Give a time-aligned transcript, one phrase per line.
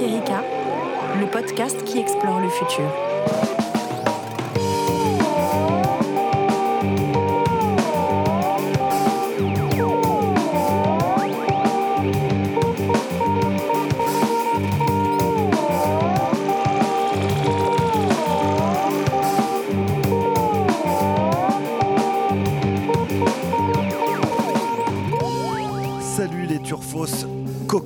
[0.00, 0.44] Erika,
[1.20, 2.84] le podcast qui explore le futur.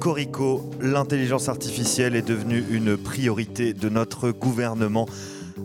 [0.02, 5.06] Cocorico, l'intelligence artificielle est devenue une priorité de notre gouvernement.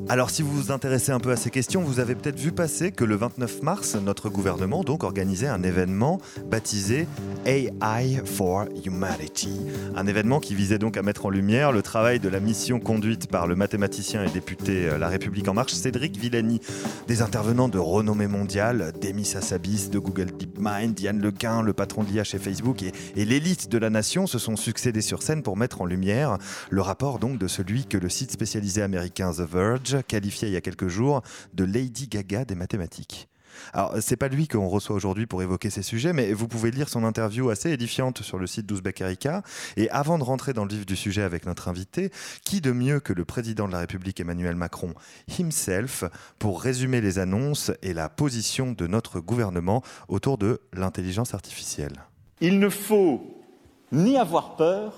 [0.10, 2.92] Alors si vous vous intéressez un peu à ces questions, vous avez peut-être vu passer
[2.92, 7.08] que le 29 mars, notre gouvernement donc organisait un événement baptisé
[7.48, 9.62] AI for Humanity.
[9.96, 13.28] Un événement qui visait donc à mettre en lumière le travail de la mission conduite
[13.32, 16.60] par le mathématicien et député euh, La République En Marche, Cédric Villani.
[17.08, 22.10] Des intervenants de renommée mondiale, Demis Hassabis de Google DeepMind, Yann Lequin, le patron de
[22.10, 25.56] l'IA chez Facebook et, et l'élite de la nation se sont succédés sur scène pour
[25.56, 26.38] mettre en lumière
[26.70, 30.58] le rapport donc de celui que le site spécialisé américain The Verge qualifiait il y
[30.58, 31.22] a quelques jours
[31.54, 33.30] de Lady Gaga des mathématiques.
[33.74, 36.90] Alors, c'est pas lui qu'on reçoit aujourd'hui pour évoquer ces sujets, mais vous pouvez lire
[36.90, 39.44] son interview assez édifiante sur le site d'Ouzbek Erika.
[39.76, 42.12] Et avant de rentrer dans le vif du sujet avec notre invité,
[42.44, 44.94] qui de mieux que le président de la République Emmanuel Macron
[45.40, 46.04] himself
[46.40, 52.04] pour résumer les annonces et la position de notre gouvernement autour de l'intelligence artificielle?
[52.42, 53.44] Il ne faut
[53.92, 54.94] ni avoir peur,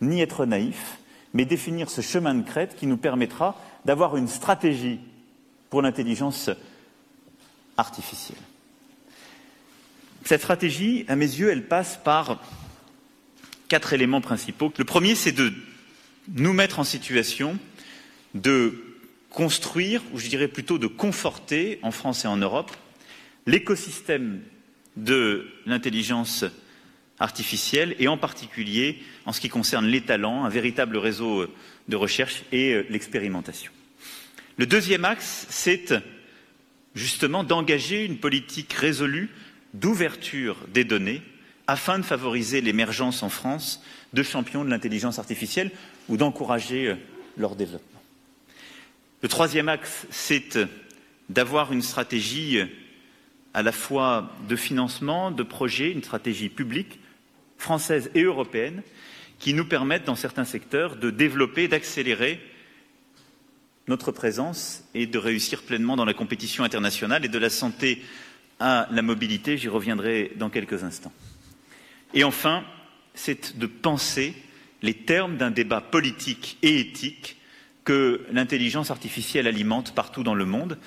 [0.00, 0.98] ni être naïf,
[1.34, 5.00] mais définir ce chemin de crête qui nous permettra d'avoir une stratégie
[5.68, 6.69] pour l'intelligence artificielle.
[10.24, 12.40] Cette stratégie, à mes yeux, elle passe par
[13.68, 14.72] quatre éléments principaux.
[14.76, 15.52] Le premier, c'est de
[16.34, 17.58] nous mettre en situation
[18.34, 18.74] de
[19.30, 22.70] construire, ou je dirais plutôt de conforter, en France et en Europe,
[23.46, 24.40] l'écosystème
[24.96, 26.44] de l'intelligence
[27.18, 31.46] artificielle et en particulier en ce qui concerne les talents, un véritable réseau
[31.88, 33.72] de recherche et euh, l'expérimentation.
[34.56, 35.94] Le deuxième axe, c'est
[36.94, 39.30] justement d'engager une politique résolue
[39.74, 41.22] d'ouverture des données
[41.66, 45.70] afin de favoriser l'émergence en France de champions de l'intelligence artificielle
[46.08, 46.96] ou d'encourager euh,
[47.36, 48.02] leur développement.
[49.22, 50.58] Le troisième axe, c'est
[51.28, 52.66] d'avoir une stratégie euh,
[53.54, 56.98] à la fois de financement, de projet, une stratégie publique,
[57.58, 58.82] française et européenne,
[59.38, 62.40] qui nous permettent, dans certains secteurs, de développer, d'accélérer
[63.90, 68.02] notre présence et de réussir pleinement dans la compétition internationale et de la santé
[68.60, 69.58] à la mobilité.
[69.58, 71.12] J'y reviendrai dans quelques instants.
[72.14, 72.64] Et enfin,
[73.14, 74.34] c'est de penser
[74.80, 77.36] les termes d'un débat politique et éthique
[77.84, 80.78] que l'intelligence artificielle alimente partout dans le monde.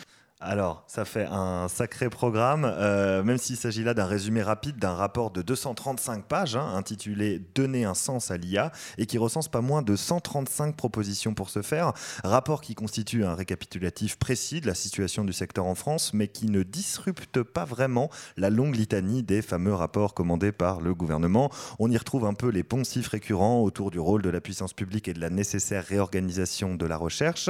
[0.45, 4.91] Alors, ça fait un sacré programme, euh, même s'il s'agit là d'un résumé rapide d'un
[4.91, 9.61] rapport de 235 pages hein, intitulé Donner un sens à l'IA et qui recense pas
[9.61, 11.93] moins de 135 propositions pour ce faire.
[12.25, 16.47] Rapport qui constitue un récapitulatif précis de la situation du secteur en France, mais qui
[16.47, 21.51] ne disrupte pas vraiment la longue litanie des fameux rapports commandés par le gouvernement.
[21.79, 25.07] On y retrouve un peu les poncifs récurrents autour du rôle de la puissance publique
[25.07, 27.49] et de la nécessaire réorganisation de la recherche.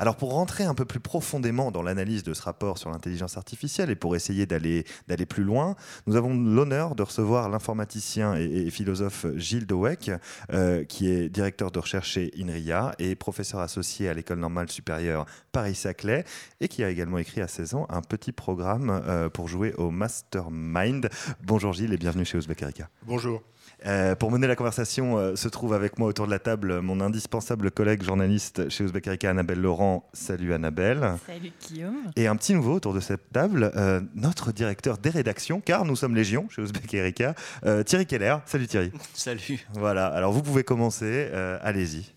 [0.00, 3.90] Alors pour rentrer un peu plus profondément dans l'analyse de ce rapport sur l'intelligence artificielle
[3.90, 4.84] et pour essayer d'aller
[5.28, 10.10] plus loin, nous avons l'honneur de recevoir l'informaticien et, et, philosophe Gilles Dowek,
[10.54, 15.26] euh, qui est directeur de recherche chez INRIA et professeur associé à l'école normale supérieure
[15.52, 16.24] Paris-Saclay
[16.62, 19.90] et qui a également écrit à 16 ans un petit programme euh, pour jouer au
[19.90, 21.10] Mastermind.
[21.44, 22.88] Bonjour Gilles et bienvenue chez Ouzbek Erika.
[23.02, 23.42] Bonjour.
[23.86, 27.00] Euh, pour mener la conversation, euh, se trouve avec moi autour de la table mon
[27.00, 30.08] indispensable collègue journaliste chez Ouzbek Erika, Annabelle Laurent.
[30.12, 31.14] Salut Annabelle.
[31.26, 32.10] Salut Guillaume.
[32.16, 35.96] Et un petit nouveau autour de cette table, euh, notre directeur des rédactions, car nous
[35.96, 38.36] sommes légion chez Ouzbek Erika, euh, Thierry Keller.
[38.46, 38.92] Salut Thierry.
[39.14, 39.66] Salut.
[39.72, 42.12] Voilà, alors vous pouvez commencer, euh, allez-y.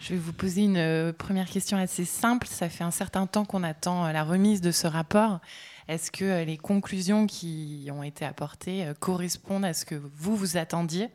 [0.00, 2.46] Je vais vous poser une première question assez simple.
[2.46, 5.40] Ça fait un certain temps qu'on attend la remise de ce rapport.
[5.88, 10.36] Est-ce que euh, les conclusions qui ont été apportées euh, correspondent à ce que vous
[10.36, 11.08] vous attendiez?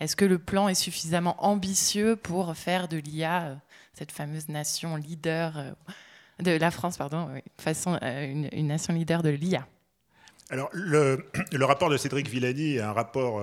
[0.00, 3.54] Est-ce que le plan est suffisamment ambitieux pour faire de l'IA euh,
[3.94, 5.74] cette fameuse nation leader
[6.38, 7.28] de la France, pardon,
[7.58, 9.66] façon une, nation leader de l'IA
[10.48, 11.18] Alors, le,
[11.60, 13.42] rapport de Cédric Villani est un rapport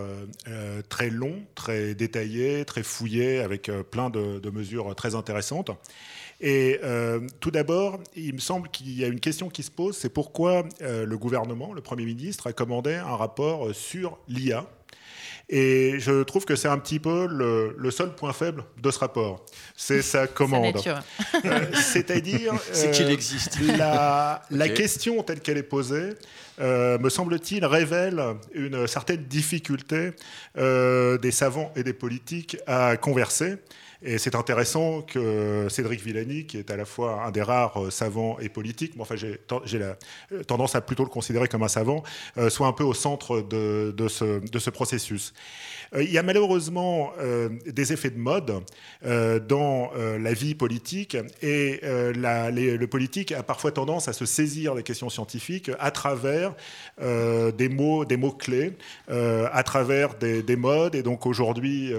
[0.89, 5.69] très long, très détaillé, très fouillé, avec plein de mesures très intéressantes.
[6.41, 9.97] Et euh, tout d'abord, il me semble qu'il y a une question qui se pose,
[9.97, 14.65] c'est pourquoi euh, le gouvernement, le Premier ministre, a commandé un rapport euh, sur l'IA.
[15.51, 18.99] Et je trouve que c'est un petit peu le, le seul point faible de ce
[18.99, 19.43] rapport.
[19.75, 20.77] C'est sa commande.
[21.43, 23.59] Euh, C'est-à-dire C'est qu'il existe.
[23.59, 24.41] la,
[24.75, 26.11] question telle qu'elle est posée
[26.59, 28.21] me semble-t-il, révèle
[28.53, 30.11] une certaine difficulté
[30.55, 33.55] des savants et des politiques à converser.
[34.01, 37.89] Et c'est intéressant que Cédric Villani, qui est à la fois un des rares euh,
[37.89, 42.03] savants et politiques, mais enfin j'ai euh, tendance à plutôt le considérer comme un savant,
[42.37, 45.33] euh, soit un peu au centre de, ce, processus.
[45.97, 47.11] il y a malheureusement
[47.65, 48.63] des effets de mode
[49.01, 55.09] dans la vie politique et le politique a parfois tendance à se saisir des questions
[55.09, 56.53] scientifiques à travers
[56.99, 60.93] des mots, des mots clés, à travers des, modes.
[60.93, 61.91] Et donc aujourd'hui,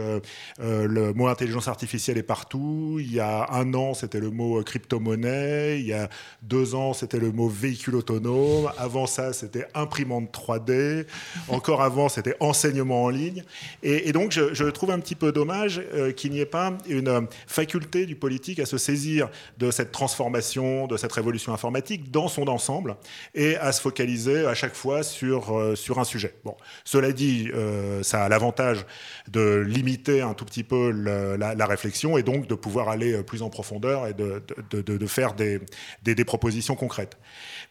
[0.58, 2.98] le mot intelligence artificielle est partout.
[3.00, 5.81] Il y a un an, c'était le mot crypto-monnaie.
[5.81, 6.08] Il y a
[6.42, 8.70] deux ans, c'était le mot véhicule autonome.
[8.78, 11.06] Avant ça, c'était imprimante 3D.
[11.48, 13.44] Encore avant, c'était enseignement en ligne.
[13.82, 18.06] Et, donc, je, trouve un petit peu dommage euh, qu'il n'y ait pas une faculté
[18.06, 19.28] du politique à se saisir
[19.58, 22.96] de cette transformation, de cette révolution informatique dans son ensemble
[23.34, 26.34] et à se focaliser à chaque fois sur, euh, sur un sujet.
[26.44, 28.87] Bon, cela dit, euh, ça a l'avantage
[29.28, 33.42] de limiter un tout petit peu la réflexion et donc de pouvoir aller euh, plus
[33.42, 35.60] en profondeur et de, de, faire des,
[36.02, 37.16] des, propositions concrètes.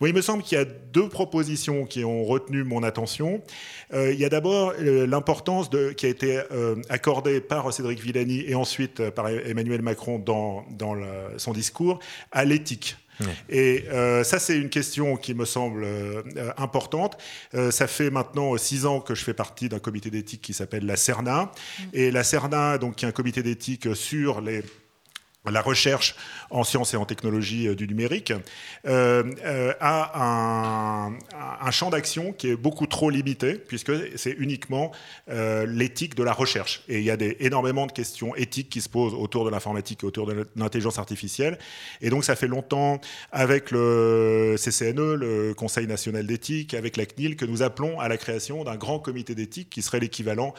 [0.01, 3.41] il me semble qu'il y a deux propositions qui ont retenu mon attention.
[3.93, 6.41] Euh, il y a d'abord euh, l'importance qui a été
[6.89, 10.95] accordée par Cédric Villani et ensuite par Emmanuel Macron dans, dans
[11.37, 11.99] son discours
[12.31, 12.97] à l'éthique.
[13.49, 16.21] Et euh, ça, c'est une question qui me semble euh,
[16.57, 17.17] importante.
[17.53, 20.85] Euh, ça fait maintenant six ans que je fais partie d'un comité d'éthique qui s'appelle
[20.85, 21.43] la CERNA.
[21.43, 21.83] Mm.
[21.93, 24.63] Et la CERNA, donc, qui est un comité d'éthique sur les
[25.45, 26.15] la recherche
[26.49, 28.33] en sciences et en technologie euh, du numérique,
[28.85, 31.09] euh, euh, a
[31.61, 34.91] un, champ d'action qui est beaucoup trop limité, puisque c'est uniquement
[35.27, 36.81] l'éthique de la recherche.
[36.87, 40.03] Et il y a des, énormément de questions éthiques qui se posent autour de l'informatique
[40.03, 41.59] et autour de l'intelligence artificielle.
[42.01, 42.99] Et donc ça fait longtemps,
[43.31, 48.17] avec le CCNE, le Conseil national d'éthique, avec la CNIL, que nous appelons à la
[48.17, 50.55] création d'un grand comité d'éthique qui serait l'équivalent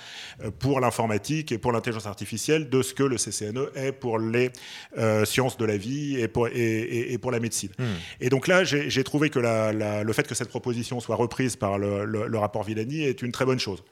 [0.61, 4.53] pour l'informatique et pour l'intelligence artificielle de ce que le CCNE est pour les
[4.99, 7.71] euh, sciences de la vie et pour, et, pour la médecine.
[7.79, 7.85] Hmm.
[8.21, 12.39] Et donc là, j'ai trouvé que le fait que cette proposition soit reprise par le,
[12.39, 13.83] rapport Villani est une très bonne chose.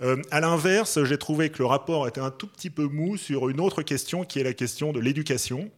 [0.00, 3.48] Euh, à l'inverse, j'ai trouvé que le rapport était un tout petit peu mou sur
[3.48, 5.70] une autre question qui est la question de l'éducation.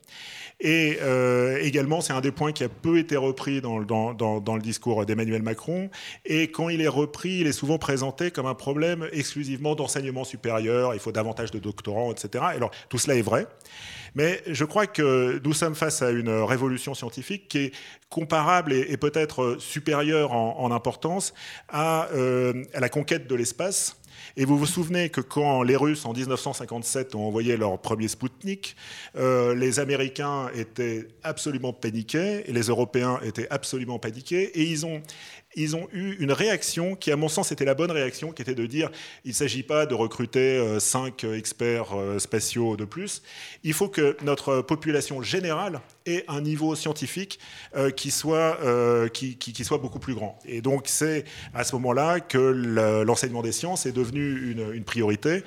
[0.60, 4.54] Et euh, également, c'est un des points qui a peu été repris dans, dans, dans,
[4.54, 5.88] le discours d'Emmanuel Macron.
[6.26, 10.92] Et quand il est repris, il est souvent présenté comme un problème exclusivement d'enseignement supérieur.
[10.92, 12.44] Il faut davantage de doctorants, etc.
[12.46, 13.46] Alors, tout cela est vrai.
[14.14, 17.72] Mais je crois que nous sommes face à une révolution scientifique qui est
[18.08, 21.32] comparable et, peut-être supérieure en, importance
[21.68, 24.00] à, euh, à la conquête de l'espace
[24.36, 28.76] et vous vous souvenez que quand les Russes, en 1957, ont envoyé leur premier Spoutnik,
[29.16, 34.58] euh, les Américains étaient absolument paniqués et les Européens étaient absolument paniqués.
[34.58, 35.02] Et ils ont
[35.56, 38.54] ils ont eu une réaction qui, à mon sens, était la bonne réaction, qui était
[38.54, 38.90] de dire
[39.24, 43.22] il ne s'agit pas de recruter euh, cinq experts euh, spatiaux de plus.
[43.64, 47.40] Il faut que notre population générale ait un niveau scientifique
[47.76, 48.58] euh, qui, soit,
[49.12, 50.38] qui, qui, soit beaucoup plus grand.
[50.46, 52.38] Et donc, c'est à ce moment-là que
[53.04, 55.42] l'enseignement des sciences est devenu une, une priorité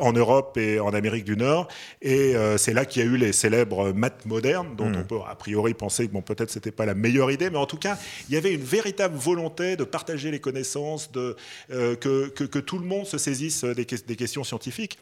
[0.00, 1.68] en Europe et en Amérique du Nord.
[2.02, 4.96] Et c'est là qu'il y a eu les célèbres maths modernes, dont mmh.
[4.96, 7.58] on peut a priori penser que bon, peut-être ce n'était pas la meilleure idée, mais
[7.58, 7.98] en tout cas,
[8.28, 11.36] il y avait une véritable volonté de partager les connaissances, de,
[11.72, 14.98] euh, que, que, tout le monde se saisisse des, des questions scientifiques.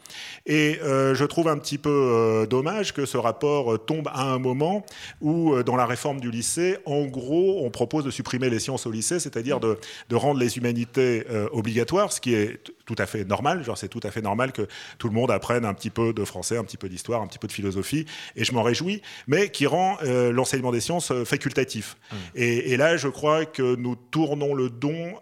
[0.46, 4.38] Et euh, je trouve un petit peu euh, dommage que ce rapport tombe à un
[4.38, 4.84] moment
[5.20, 8.90] où, dans la réforme du lycée, en gros, on propose de supprimer les sciences au
[8.90, 13.62] lycée, c'est-à-dire de, de, rendre les humanités obligatoires, ce qui est tout à fait normal.
[13.62, 14.66] Genre, c'est tout à fait normal que
[14.99, 17.38] tout le monde apprenne un petit peu de français, un petit peu d'histoire, un petit
[17.38, 18.06] peu de philosophie,
[18.37, 21.96] et je m'en réjouis, mais qui rend l'enseignement des sciences facultatif.
[21.96, 22.16] Mmh.
[22.37, 24.54] Et, et, là, je crois que nous tournons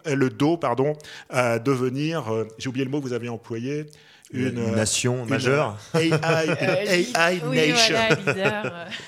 [0.05, 0.95] euh, le dos pardon,
[1.31, 3.87] à devenir, euh, j'ai oublié le mot que vous avez employé,
[4.33, 5.77] une, euh, nation majeure.
[5.93, 6.09] AI,
[7.15, 7.95] AI nation.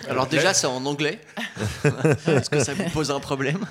[0.10, 1.20] Alors déjà, c'est en anglais.
[2.28, 3.66] Est-ce que ça vous pose un problème?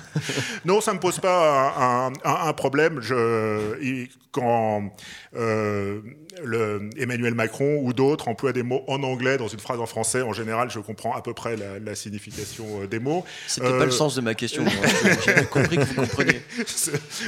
[0.65, 2.99] Non, ça ne me pose pas un, problème.
[3.01, 4.91] Je, quand
[5.37, 6.01] euh,
[6.43, 10.21] le, Emmanuel Macron ou d'autres emploient des mots en anglais dans une phrase en français,
[10.21, 13.23] en général, je comprends à peu près la, signification euh, des mots.
[13.47, 14.65] C'était pas le sens de ma question.
[15.25, 16.41] J'ai compris que vous compreniez.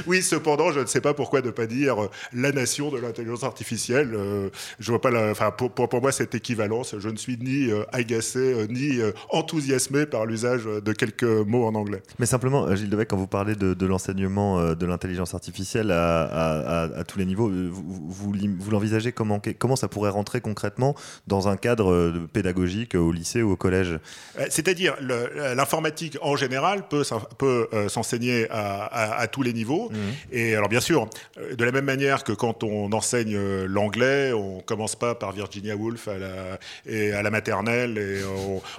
[0.06, 4.17] Oui, cependant, je ne sais pas pourquoi ne pas dire la nation de l'intelligence artificielle
[4.18, 7.38] euh, je vois pas la, enfin, pour, pour, pour, moi, cette équivalence, je ne suis
[7.38, 12.02] ni euh, agacé, euh, ni enthousiasmé par l'usage de quelques mots en anglais.
[12.20, 17.04] Mais simplement, Gilles Devec, quand vous parlez de, l'enseignement de l'intelligence artificielle à, à, à,
[17.04, 20.96] tous les niveaux, vous, vous, vous l'envisagez comment, comment ça pourrait rentrer concrètement
[21.28, 24.00] dans un cadre pédagogique au lycée ou au collège?
[24.50, 27.04] C'est-à-dire, l'informatique en général peut,
[27.38, 29.90] peut s'enseigner à, tous les niveaux.
[29.92, 29.96] Mmh.
[30.32, 33.68] Et alors, bien sûr, de la même manière que quand on enseigne euh,
[34.08, 38.22] l'anglais, on commence pas par Virginia Woolf à la, et à la maternelle et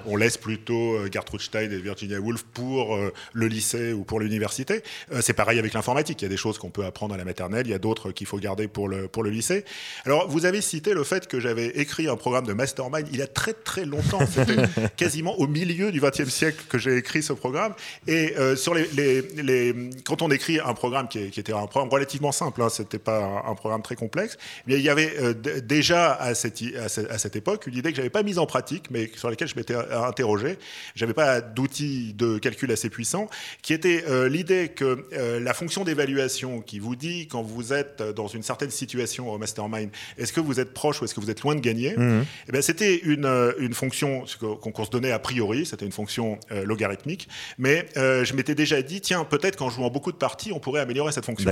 [0.06, 4.18] on, laisse plutôt euh, Gertrude Stein et Virginia Woolf pour euh, le lycée ou pour
[4.18, 4.82] l'université.
[5.20, 6.20] C'est pareil avec l'informatique.
[6.20, 8.10] Il y a des choses qu'on peut apprendre à la maternelle, il y a d'autres
[8.10, 9.64] qu'il faut garder pour le, pour le lycée.
[10.04, 13.22] Alors, vous avez cité le fait que j'avais écrit un programme de mastermind il y
[13.22, 14.20] a très très longtemps.
[14.26, 17.74] C'était quasiment au milieu du XXe siècle que j'ai écrit ce programme.
[18.08, 21.90] Et sur les, les, les, quand on écrit un programme qui, qui était un programme
[21.90, 24.38] relativement simple, hein, c'était pas un, programme très complexe.
[24.66, 28.10] Mais il y avait euh, déjà à cette, à, cette, époque une idée que j'avais
[28.10, 30.58] pas mise en pratique, mais sur laquelle je m'étais interrogé.
[30.94, 33.28] J'avais pas d'outils de calcul assez puissants,
[33.62, 38.02] qui était euh, l'idée que euh, la fonction d'évaluation qui vous dit quand vous êtes
[38.02, 41.30] dans une certaine situation au mastermind, est-ce que vous êtes proche ou est-ce que vous
[41.30, 41.96] êtes loin de gagner?
[41.96, 42.24] Mmh.
[42.48, 44.24] eh ben, C'était une, une fonction
[44.60, 49.24] qu'on se donnait a priori, c'était une fonction logarithmique, mais je m'étais déjà dit, tiens,
[49.24, 51.48] peut-être qu'en jouant beaucoup de parties, on pourrait améliorer cette fonction.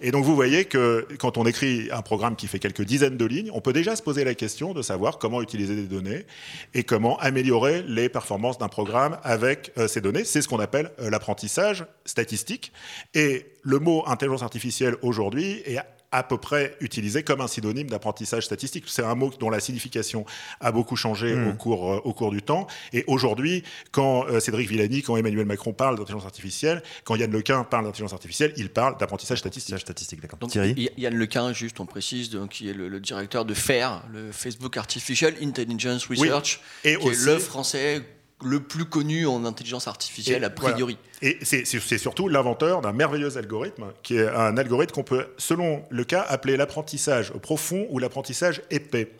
[0.00, 3.24] Et donc vous voyez que quand on écrit un programme qui fait quelques dizaines de
[3.24, 6.26] lignes, on peut déjà se poser la question de savoir comment utiliser des données
[6.74, 10.24] et comment améliorer les performances d'un programme avec euh, ces données.
[10.24, 12.72] C'est ce qu'on appelle euh, l'apprentissage statistique.
[13.14, 15.78] Et le mot intelligence artificielle aujourd'hui est
[16.10, 18.84] à peu près utilisé comme un synonyme d'apprentissage statistique.
[18.86, 20.24] C'est un mot dont la signification
[20.60, 21.48] a beaucoup changé mmh.
[21.48, 22.66] au, cours, euh, au cours du temps.
[22.92, 27.64] Et aujourd'hui, quand euh, Cédric Villani, quand Emmanuel Macron parle d'intelligence artificielle, quand Yann Lequin
[27.64, 29.74] parle d'intelligence artificielle, il parle d'apprentissage statistique.
[30.48, 34.76] Thierry Yann Lequin, juste on précise, donc, qui est le, directeur de FAIR, le Facebook
[34.76, 38.02] Artificial Intelligence Research, et qui est le français
[38.42, 40.96] le plus connu en intelligence artificielle a priori.
[41.22, 41.64] Et c'est
[41.98, 46.56] surtout l'inventeur d'un merveilleux algorithme, qui est un algorithme qu'on peut, selon le cas, appeler
[46.56, 49.10] l'apprentissage profond ou l'apprentissage épais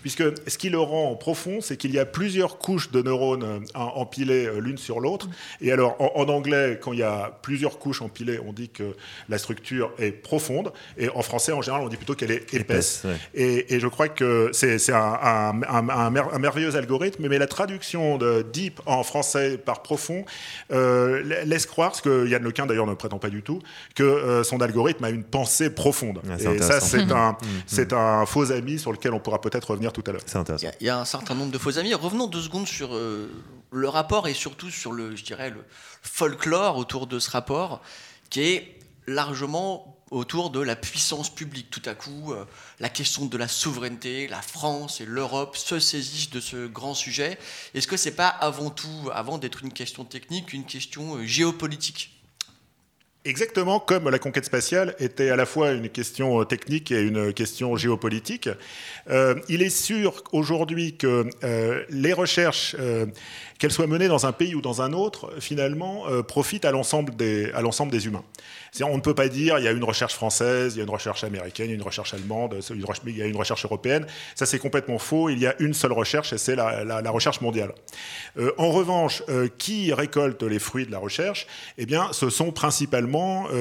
[0.00, 3.60] puisque ce qui le rend profond, c'est qu'il y a plusieurs couches de neurones euh,
[3.74, 5.28] empilées euh, l'une sur l'autre.
[5.60, 8.94] Et alors, en, anglais, quand il y a plusieurs couches empilées, on dit que
[9.28, 10.72] la structure est profonde.
[10.96, 13.02] Et en français, en général, on dit plutôt qu'elle est épaisse.
[13.34, 15.52] et, je crois que c'est un,
[16.38, 20.24] merveilleux algorithme, mais la traduction de deep en français par profond
[20.72, 23.60] euh, laisse croire, ce que Yann Lequin d'ailleurs ne prétend pas du tout,
[23.94, 26.20] que son algorithme a une pensée profonde.
[26.38, 27.32] et ça, c'est un,
[27.72, 27.94] mm, mm.
[27.94, 30.22] un faux ami sur lequel on pourra peut-être revenir tout à l'heure.
[30.26, 30.68] C'est intéressant.
[30.80, 31.94] Il y, a un certain nombre de faux amis.
[31.94, 33.30] Revenons deux secondes sur euh,
[33.70, 35.64] le rapport et surtout sur le, je dirais, le
[36.02, 37.82] folklore autour de ce rapport,
[38.30, 41.70] qui est largement autour de la puissance publique.
[41.70, 42.44] Tout à coup, euh,
[42.80, 47.38] la question de la souveraineté, la France et l'Europe se saisissent de ce grand sujet.
[47.74, 52.17] Est-ce que c'est pas avant tout, avant d'être une question technique, une question euh, géopolitique?
[53.28, 57.76] Exactement comme la conquête spatiale était à la fois une question technique et une question
[57.76, 58.48] géopolitique.
[59.10, 63.04] Euh, il est sûr aujourd'hui que euh, les recherches, euh,
[63.58, 67.50] qu'elles soient menées dans un pays ou dans un autre, finalement, profitent à l'ensemble des,
[67.52, 68.24] à l'ensemble des humains.
[68.80, 70.90] On ne peut pas dire il y a une recherche française, il y a une
[70.90, 74.06] recherche américaine, il y a une recherche allemande, il y a une recherche européenne.
[74.36, 75.28] Ça, c'est complètement faux.
[75.28, 77.74] Il y a une seule recherche et c'est la, la, recherche mondiale.
[78.56, 79.24] en revanche,
[79.58, 81.48] qui récolte les fruits de la recherche?
[81.78, 83.17] Eh bien, ce sont principalement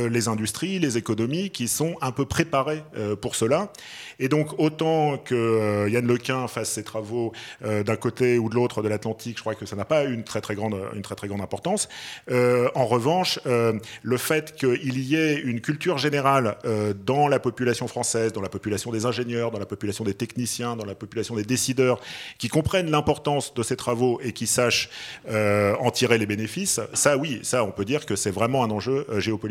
[0.09, 2.83] les industries, les économies qui sont un peu préparées
[3.21, 3.71] pour cela.
[4.19, 7.31] Et donc, autant que euh, Yann Lequin fasse ses travaux
[7.63, 10.23] euh, d'un côté ou de l'autre de l'Atlantique, je crois que ça n'a pas une
[10.23, 11.87] très très grande, une très, très grande importance.
[12.31, 16.57] Euh, en revanche, le fait qu'il y ait une culture générale
[17.05, 20.85] dans la population française, dans la population des ingénieurs, dans la population des techniciens, dans
[20.85, 21.99] la population des décideurs,
[22.37, 24.89] qui comprennent l'importance de ces travaux et qui sachent
[25.27, 29.05] en tirer les bénéfices, ça oui, ça on peut dire que c'est vraiment un enjeu
[29.17, 29.46] géopolitique.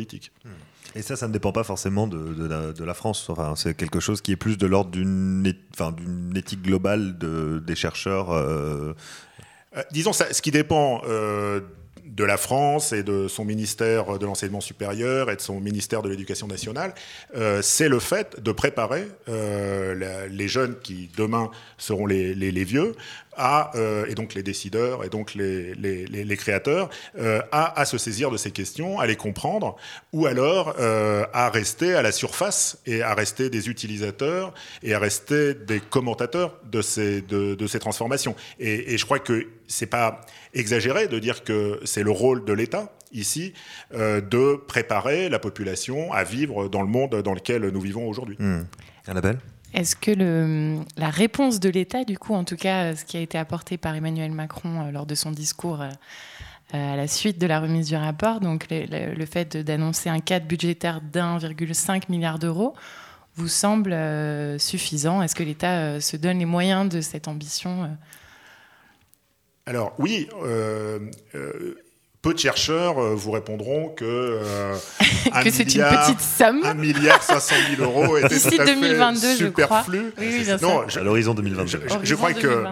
[0.97, 3.29] Et ça, ça ne dépend pas forcément de, la, France.
[3.29, 5.95] Enfin, c'est quelque chose qui est plus de l'ordre d'une enfin,
[6.35, 8.31] éthique globale de, des chercheurs.
[8.31, 8.95] Euh.
[9.77, 11.61] Euh, disons, ça, ce qui dépend euh,
[12.07, 16.09] de la France et de son ministère de l'enseignement supérieur et de son ministère de
[16.09, 16.95] l'éducation nationale,
[17.61, 22.95] c'est le fait de préparer les jeunes qui demain seront les, les vieux
[23.39, 26.89] euh, et donc les décideurs et donc les, créateurs,
[27.19, 29.77] euh, à, se saisir de ces questions, à les comprendre,
[30.13, 34.53] ou alors euh, à rester à la surface et à rester des utilisateurs
[34.83, 38.35] et à rester des commentateurs de ces, de, ces transformations.
[38.59, 40.21] Et, et, je crois que c'est pas
[40.55, 43.55] exagéré de dire que c'est le rôle de l'État ici
[43.93, 48.37] de préparer la population à vivre dans le monde dans lequel nous vivons aujourd'hui.
[48.39, 48.63] Mmh.
[49.07, 49.39] Annabelle?
[49.77, 50.11] Est-ce que
[50.97, 53.95] la réponse de l'État, du coup, en tout cas, ce qui a été apporté par
[53.95, 55.83] Emmanuel Macron lors de son discours
[56.73, 61.01] à la suite de la remise du rapport, donc le, fait d'annoncer un cadre budgétaire
[61.01, 62.75] d'1,5 milliard d'euros,
[63.35, 63.95] vous semble
[64.59, 65.23] suffisant?
[65.23, 67.89] Est-ce que l'État se donne les moyens de cette ambition
[69.67, 71.75] alors oui, euh, euh,
[72.27, 74.75] peu de chercheurs euh, vous répondront que, euh,
[75.45, 76.61] que c'est une petite somme.
[76.65, 80.13] 1 milliard 500 000 euros était tout à 2022, fait superflu.
[80.17, 81.83] Je Oui, oui, non, à l'horizon 2022.
[81.87, 82.65] Je, je, crois que,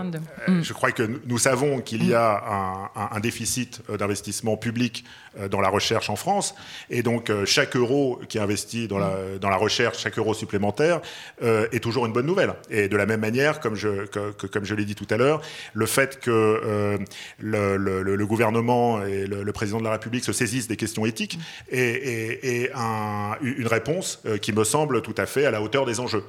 [0.61, 5.05] je crois que nous savons qu'il y a un, un, déficit d'investissement public
[5.51, 6.55] dans la recherche en France.
[6.91, 11.01] Et donc, chaque euro qui est investi dans la, dans la recherche, chaque euro supplémentaire,
[11.43, 12.55] euh, est toujours une bonne nouvelle.
[12.71, 15.17] Et de la même manière, comme je, que, que, comme je l'ai dit tout à
[15.17, 15.41] l'heure,
[15.73, 16.99] le fait que euh,
[17.39, 21.07] le, le, le, gouvernement et le, le, président de la République se saisissent des questions
[21.07, 21.39] éthiques
[21.71, 26.01] est, un, une réponse euh, qui me semble tout à fait à la hauteur des
[26.01, 26.25] enjeux.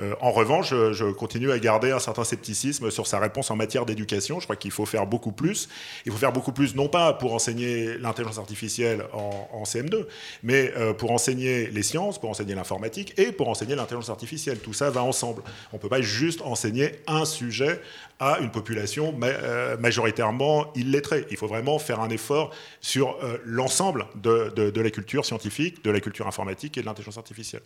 [0.00, 3.84] Euh, en revanche, je, continue à garder un certain scepticisme sur sa réponse en matière
[3.84, 4.38] d'éducation.
[4.38, 5.68] Je crois qu'il faut faire beaucoup plus.
[6.06, 10.06] Il faut faire beaucoup plus, non pas pour enseigner l'intelligence artificielle en, CM2,
[10.42, 14.58] mais euh, pour enseigner les sciences, pour enseigner l'informatique et pour enseigner l'intelligence artificielle.
[14.60, 15.42] Tout ça va ensemble.
[15.72, 17.80] On ne peut pas juste enseigner un sujet
[18.20, 21.26] à une population euh, majoritairement illettrée.
[21.30, 26.26] Il faut vraiment faire un effort sur l'ensemble de la culture scientifique, de la culture
[26.26, 27.62] informatique et de l'intelligence artificielle.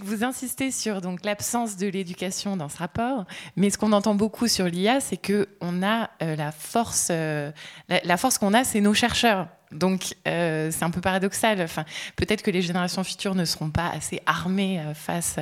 [0.00, 3.24] Vous insistez sur donc l'absence de l'éducation dans ce rapport,
[3.56, 7.50] mais ce qu'on entend beaucoup sur l'IA, c'est que on a euh, la force, euh,
[7.88, 9.48] la, force qu'on a, c'est nos chercheurs.
[9.72, 11.60] Donc euh, c'est un peu paradoxal.
[11.60, 11.84] Enfin,
[12.16, 15.36] peut-être que les générations futures ne seront pas assez armées face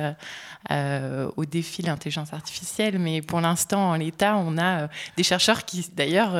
[0.69, 5.87] au défi de l'intelligence artificielle, mais pour l'instant, en l'état, on a des chercheurs qui
[5.95, 6.35] d'ailleurs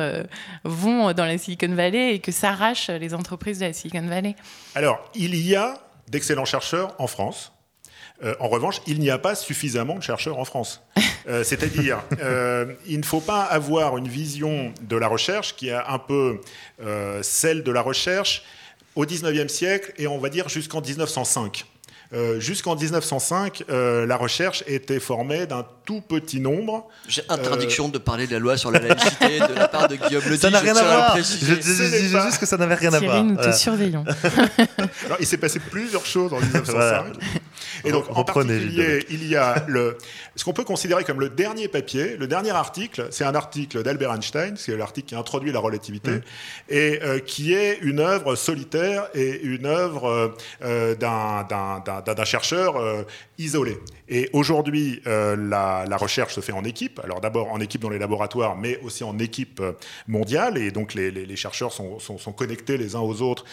[0.64, 4.36] vont dans la Silicon Valley et que s'arrachent les entreprises de la Silicon Valley.
[4.74, 7.52] Alors il y a d'excellents chercheurs en France
[8.24, 10.82] euh, en revanche, il n'y a pas suffisamment de chercheurs en France.
[11.28, 15.74] Euh, c'est-à-dire, euh, il ne faut pas avoir une vision de la recherche qui est
[15.74, 16.40] un peu
[17.22, 18.44] celle de la recherche
[18.96, 21.66] au 19e siècle et on va dire jusqu'en 1905.
[22.14, 26.88] Euh, jusqu'en 1905, euh, la recherche était formée d'un tout petit nombre.
[27.06, 30.22] J'ai interdiction de parler de la loi sur la laïcité de la part de Guillaume
[30.26, 31.16] Le Ça n'a rien à voir.
[31.18, 33.22] Je, dis juste que ça n'avait rien à voir.
[33.22, 34.04] nous te surveillons.
[35.20, 37.12] il s'est passé plusieurs choses en 1905.
[37.84, 39.96] Et donc, en particulier, il y a le,
[40.36, 44.12] ce qu'on peut considérer comme le dernier papier, le dernier article, c'est un article d'Albert
[44.12, 46.20] Einstein, c'est l'article qui introduit la relativité,
[46.68, 53.02] et euh, qui est une œuvre solitaire et une œuvre euh, d'un chercheur euh,
[53.38, 53.78] isolé.
[54.08, 57.98] Et aujourd'hui, la, la, recherche se fait en équipe, alors d'abord en équipe dans les
[57.98, 59.62] laboratoires, mais aussi en équipe
[60.06, 63.44] mondiale, et donc les, les, les chercheurs sont, sont, sont, connectés les uns aux autres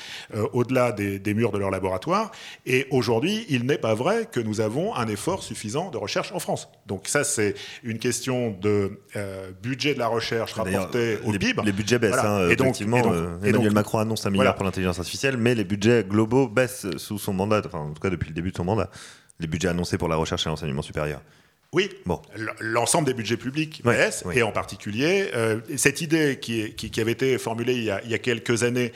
[0.53, 2.31] au-delà des, des murs de leur laboratoire.
[2.65, 6.39] Et aujourd'hui, il n'est pas vrai que nous avons un effort suffisant de recherche en
[6.39, 6.69] France.
[6.85, 11.61] Donc ça, c'est une question de euh, budget de la recherche rapporté au les, PIB.
[11.63, 12.15] Les budgets baissent.
[12.15, 15.63] Hein, et donc, effectivement, euh, Emmanuel Macron annonce un milliard pour l'intelligence artificielle, mais les
[15.63, 18.65] budgets globaux baissent sous son mandat, enfin en tout cas depuis le début de son
[18.65, 18.89] mandat.
[19.39, 21.21] Les budgets annoncés pour la recherche et l'enseignement supérieur.
[21.75, 22.21] Oui, bon.
[22.61, 27.37] l'ensemble des budgets publics baisse, et en particulier euh, cette idée qui, qui, avait été
[27.37, 28.93] formulée il y a, quelques années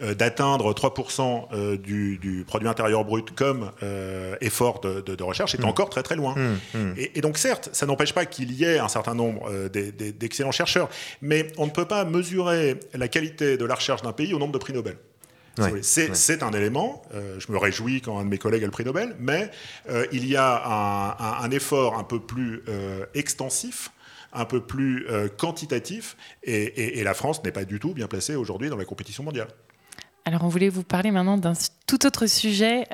[0.00, 3.72] euh, d'atteindre 3% euh, du, produit intérieur brut comme
[4.40, 5.64] effort de, recherche est mm.
[5.64, 6.36] encore très très loin.
[6.36, 6.94] Mm, mm.
[7.16, 10.88] Et, donc certes, ça n'empêche pas qu'il y ait un certain nombre d'excellents chercheurs,
[11.20, 14.52] mais on ne peut pas mesurer la qualité de la recherche d'un pays au nombre
[14.52, 14.94] de prix Nobel
[15.82, 17.02] c'est un élément.
[17.14, 19.50] Euh, je me réjouis quand un de mes collègues a le prix Nobel, mais
[19.88, 23.90] euh, il y a un, effort un peu plus euh, extensif
[24.32, 25.08] un peu plus
[25.38, 29.48] quantitatif, et, la France n'est pas du tout bien placée aujourd'hui dans la compétition mondiale.
[30.24, 31.54] Alors, on voulait vous parler maintenant d'un
[31.88, 32.84] tout autre sujet,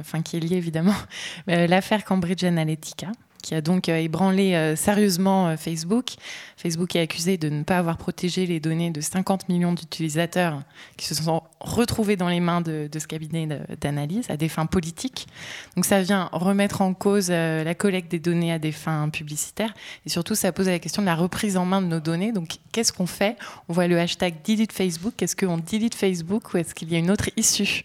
[0.00, 0.94] enfin qui est lié évidemment,
[1.46, 3.12] l'affaire Cambridge Analytica
[3.46, 6.14] qui a donc euh, ébranlé euh, sérieusement euh, Facebook.
[6.56, 10.62] Facebook est accusé de ne pas avoir protégé les données de 50 millions d'utilisateurs
[10.96, 13.46] qui se sont retrouvés dans les mains de, ce cabinet
[13.80, 15.28] d'analyse à des fins politiques.
[15.76, 19.74] Donc ça vient remettre en cause la collecte des données à des fins publicitaires
[20.06, 22.32] et surtout ça pose la question de la reprise en main de nos données.
[22.32, 23.36] Donc qu'est-ce qu'on fait?
[23.68, 25.22] On voit le hashtag delete Facebook.
[25.22, 27.84] Est-ce qu'on delete Facebook ou est-ce qu'il y a une autre issue?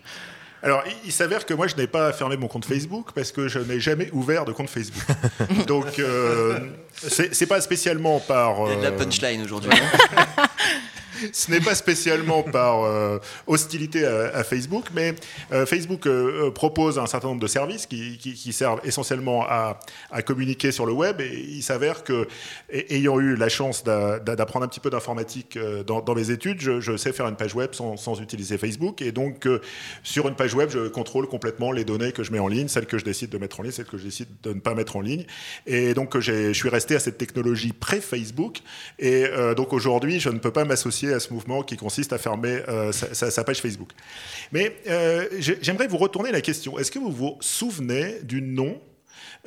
[0.64, 3.60] Alors, il, s'avère que moi, je n'ai pas fermé mon compte Facebook parce que je
[3.60, 5.04] n'ai jamais ouvert de compte Facebook.
[5.68, 6.60] Donc, euh,
[6.94, 8.58] c'est pas spécialement par.
[8.68, 9.72] Il y a de la euh, punchline aujourd'hui.
[11.32, 15.16] ce n'est pas spécialement par euh, hostilité à, Facebook, mais
[15.52, 19.80] euh, Facebook euh, propose un certain nombre de services qui, servent essentiellement à,
[20.26, 21.22] communiquer sur le web.
[21.22, 22.28] Et il s'avère que,
[22.90, 27.14] ayant eu la chance d'apprendre un petit peu d'informatique dans, mes études, je, je, sais
[27.14, 29.02] faire une page web sans, sans utiliser Facebook.
[29.02, 29.48] Et donc,
[30.04, 32.86] sur une page web, je contrôle complètement les données que je mets en ligne, celles
[32.86, 34.96] que je décide de mettre en ligne, celles que je décide de ne pas mettre
[34.96, 35.26] en ligne.
[35.66, 38.60] Et donc, je suis resté à cette technologie pré-Facebook.
[39.00, 42.62] Et donc, aujourd'hui, je ne peux pas m'associer à ce mouvement qui consiste à fermer
[42.68, 43.92] euh, sa, page Facebook.
[44.52, 46.78] Mais euh, j'aimerais vous retourner la question.
[46.78, 48.80] Est-ce que vous vous souvenez du nom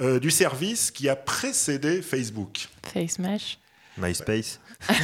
[0.00, 2.68] euh, du service qui a précédé Facebook?
[2.92, 3.58] FaceMash.
[3.96, 4.60] MySpace.
[4.88, 4.96] oui,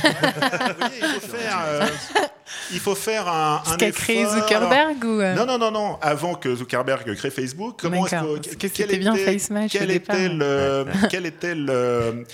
[1.01, 1.89] il faut faire,
[2.73, 5.99] il faut faire un, Ce qu'a créé Zuckerberg ou Non, non, non, non.
[6.03, 10.85] Avant que Zuckerberg crée Facebook, comment est-ce que, quel était, bien FaceMash quel, était le,
[11.09, 12.27] quel était le,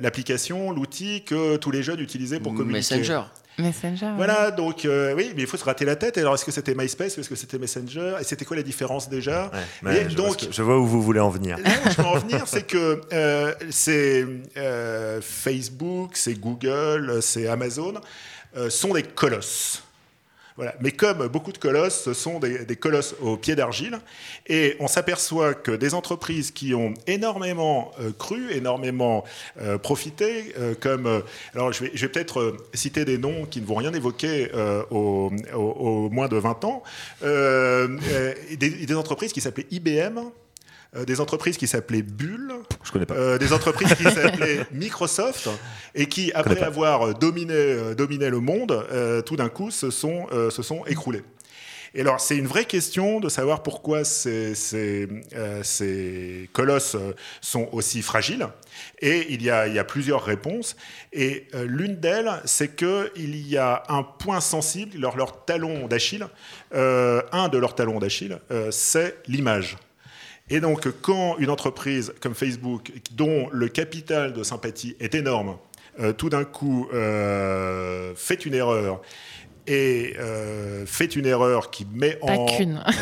[0.00, 2.96] l'application, l'outil que tous les jeunes utilisaient pour communiquer?
[2.98, 3.22] Messenger.
[3.58, 4.12] Messenger.
[4.16, 6.16] Voilà, donc euh, oui, mais il faut se rater la tête.
[6.18, 9.50] Alors, est-ce que c'était MySpace Est-ce que c'était Messenger Et c'était quoi la différence déjà
[9.82, 11.58] je donc, vois je vois où vous voulez en venir.
[11.58, 17.46] Là où je veux en venir, c'est que euh, c'est euh, Facebook, c'est Google, c'est
[17.46, 17.94] Amazon,
[18.68, 19.82] sont des colosses.
[20.80, 23.98] Mais comme beaucoup de colosses, ce sont des, colosses au pied d'argile.
[24.46, 29.24] Et on s'aperçoit que des entreprises qui ont énormément euh, cru, énormément
[29.60, 31.22] euh, profité, euh, comme.
[31.54, 34.50] alors, je vais, peut-être citer des noms qui ne vont rien évoquer
[34.90, 35.30] au,
[36.10, 36.82] moins de 20 ans.
[37.22, 40.20] Des, entreprises qui s'appelaient IBM,
[40.94, 42.52] euh, des entreprises qui s'appelaient Bull,
[42.84, 43.14] Je connais pas.
[43.14, 45.48] Euh, des entreprises qui s'appelaient Microsoft,
[45.94, 48.86] et qui, après avoir dominé, euh, dominé le monde,
[49.24, 51.22] tout d'un coup se sont, se sont écroulées.
[51.94, 55.08] Et alors, c'est une vraie question de savoir pourquoi ces, ces,
[55.62, 56.96] ces colosses
[57.42, 58.46] sont aussi fragiles.
[59.00, 60.74] Et il y a, il y a plusieurs réponses.
[61.12, 66.26] Et l'une d'elles, c'est qu'il y a un point sensible, leur, leur talon d'Achille,
[66.72, 68.38] un de leurs talons d'Achille,
[68.70, 69.76] c'est l'image.
[70.50, 75.56] Et donc, quand une entreprise comme Facebook, dont le capital de sympathie est énorme,
[76.00, 79.02] euh, tout d'un coup euh, fait une erreur
[79.66, 82.46] et euh, fait une erreur qui met en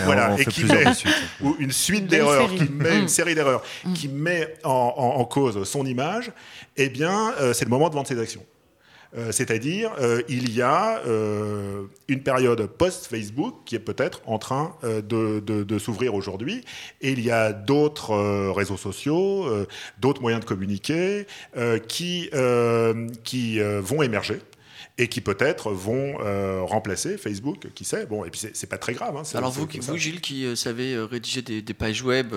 [0.05, 0.85] voilà et qui met
[1.41, 3.09] ou une suite d'erreurs qui met une mm.
[3.09, 3.93] série d'erreurs mm.
[3.93, 6.33] qui met en, cause son image,
[6.77, 8.45] eh bien c'est le moment de vendre ses actions.
[9.17, 14.77] Euh, c'est-à-dire, euh, il y a euh, une période post-Facebook qui est peut-être en train
[14.83, 16.65] de, s'ouvrir aujourd'hui,
[17.01, 18.15] et il y a d'autres
[18.53, 19.47] réseaux sociaux,
[19.99, 21.27] d'autres moyens de communiquer
[21.89, 22.31] qui,
[23.25, 24.41] qui vont émerger
[24.99, 26.17] et qui peut-être vont
[26.67, 28.07] remplacer Facebook, qui sait.
[28.07, 29.17] Bon, et puis c'est pas très grave.
[29.17, 32.35] Hein, Alors vous, vous Gilles, qui savez rédiger des, des pages web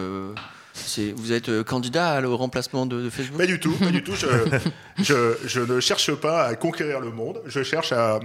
[1.15, 3.37] vous êtes euh, candidat au remplacement de, Facebook?
[3.37, 4.13] Pas du tout, pas du tout.
[4.97, 7.41] Je, ne cherche pas à conquérir le monde.
[7.45, 8.19] Je cherche à,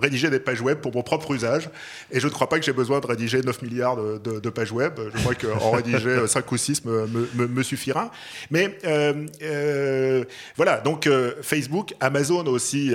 [0.00, 1.68] rédiger des pages web pour mon propre usage.
[2.10, 4.98] Et je ne crois pas que j'ai besoin de rédiger 9 milliards de, pages web.
[5.14, 8.10] Je crois qu'en rédiger 5 ou 6 me, suffira.
[8.50, 10.24] Mais euh, euh,
[10.56, 11.08] voilà, donc
[11.42, 12.92] Facebook, Amazon aussi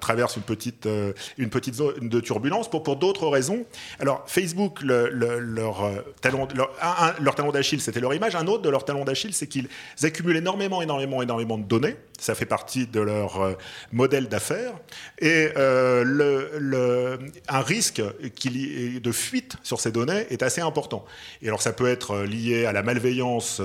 [0.00, 0.88] traverse une petite,
[1.38, 3.64] une petite zone de turbulence pour, pour d'autres raisons.
[3.98, 6.70] Alors Facebook, leur, talon, leur,
[7.20, 8.34] leur talon d'Achille, c'était leur image.
[8.34, 9.68] Un autre de leur talon d'Achille, c'est qu'ils
[10.02, 11.96] accumulent énormément, énormément, énormément de données.
[12.18, 13.54] Ça fait partie de leur euh,
[13.92, 14.74] modèle d'affaires.
[15.18, 21.04] Et euh, un risque de fuite sur ces données est assez important.
[21.42, 23.60] Et alors, ça peut être lié à la malveillance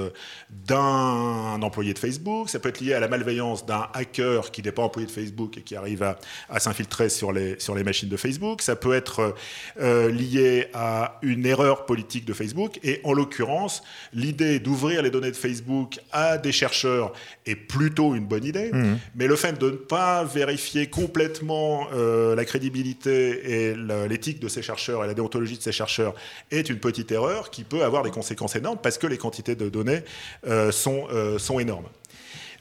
[0.49, 4.71] d'un employé de Facebook, ça peut être lié à la malveillance d'un hacker qui n'est
[4.71, 8.75] pas employé de Facebook et qui arrive à, s'infiltrer sur les, machines de Facebook, ça
[8.75, 9.35] peut être
[9.79, 12.79] euh, lié à une erreur politique de Facebook.
[12.83, 13.83] Et en l'occurrence,
[14.13, 17.13] l'idée d'ouvrir les données de Facebook à des chercheurs
[17.45, 18.97] est plutôt une bonne idée, mmh.
[19.15, 23.75] mais le fait de ne pas vérifier complètement euh, la crédibilité et
[24.07, 26.13] l'éthique de ces chercheurs et la déontologie de ces chercheurs
[26.51, 29.69] est une petite erreur qui peut avoir des conséquences énormes parce que les quantités de
[29.69, 30.01] données
[30.47, 31.87] euh, sont, euh, sont énormes.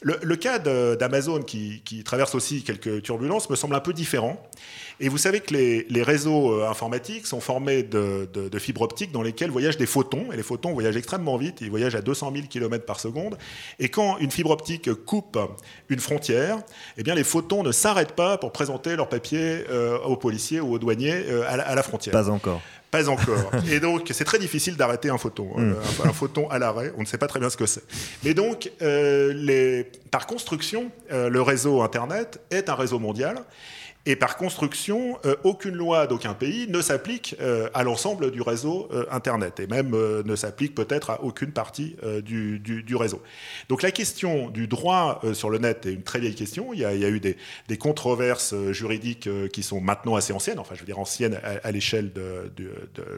[0.01, 4.41] Le, cas d'Amazon, qui, traverse aussi quelques turbulences, me semble un peu différent.
[5.01, 9.51] Et vous savez que les, réseaux euh, informatiques sont formés de, fibres optiques dans lesquelles
[9.51, 12.85] voyagent des photons, et les photons voyagent extrêmement vite, ils voyagent à 200 000 km
[12.85, 13.39] par seconde,
[13.79, 15.39] et quand une fibre optique coupe
[15.89, 16.59] une frontière,
[16.97, 20.73] eh bien les photons ne s'arrêtent pas pour présenter leur papier euh, aux policiers ou
[20.75, 22.13] aux douaniers euh, à, la, frontière.
[22.13, 22.61] Pas encore.
[22.91, 23.51] Pas encore.
[23.71, 25.51] Et donc, c'est très difficile d'arrêter un photon.
[25.57, 25.75] Hmm.
[26.05, 27.85] un, photon à l'arrêt, on ne sait pas très bien ce que c'est.
[28.25, 33.45] Mais donc, les, par construction, le réseau Internet est un réseau mondial.
[34.09, 37.37] Et par construction, aucune loi d'aucun pays ne s'applique
[37.75, 41.95] à l'ensemble du réseau Internet, et même ne s'applique peut-être à aucune partie
[42.25, 43.21] du, du, réseau.
[43.69, 46.73] Donc la question du droit sur le net est une très vieille question.
[46.73, 47.37] Il y a, il y a eu des,
[47.69, 52.11] des, controverses juridiques qui sont maintenant assez anciennes, enfin je veux dire anciennes à, l'échelle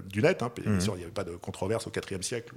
[0.09, 0.42] du net.
[0.42, 0.50] Hein.
[0.61, 0.81] Bien mmh.
[0.81, 2.53] sûr, il n'y avait pas de controverse au IVe siècle.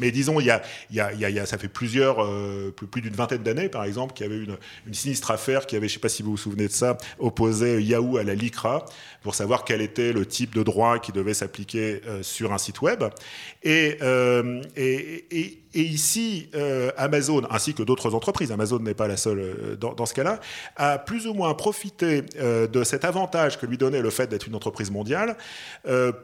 [0.00, 2.26] Mais disons, il y a, il y a, il y a ça fait plusieurs,
[2.72, 5.88] plus d'une vingtaine d'années, par exemple, qu'il y avait une, une sinistre affaire qui avait,
[5.88, 8.84] je ne sais pas si vous vous souvenez de ça, opposé Yahoo à la LICRA
[9.22, 12.80] pour savoir quel était le type de droit qui devait s'appliquer euh, sur un site
[12.80, 13.02] web.
[13.64, 19.76] Et, euh, et, ici, euh, Amazon, ainsi que d'autres entreprises, Amazon n'est pas la seule
[19.80, 20.38] dans, ce cas-là,
[20.76, 24.54] a plus ou moins profité de cet avantage que lui donnait le fait d'être une
[24.54, 25.36] entreprise mondiale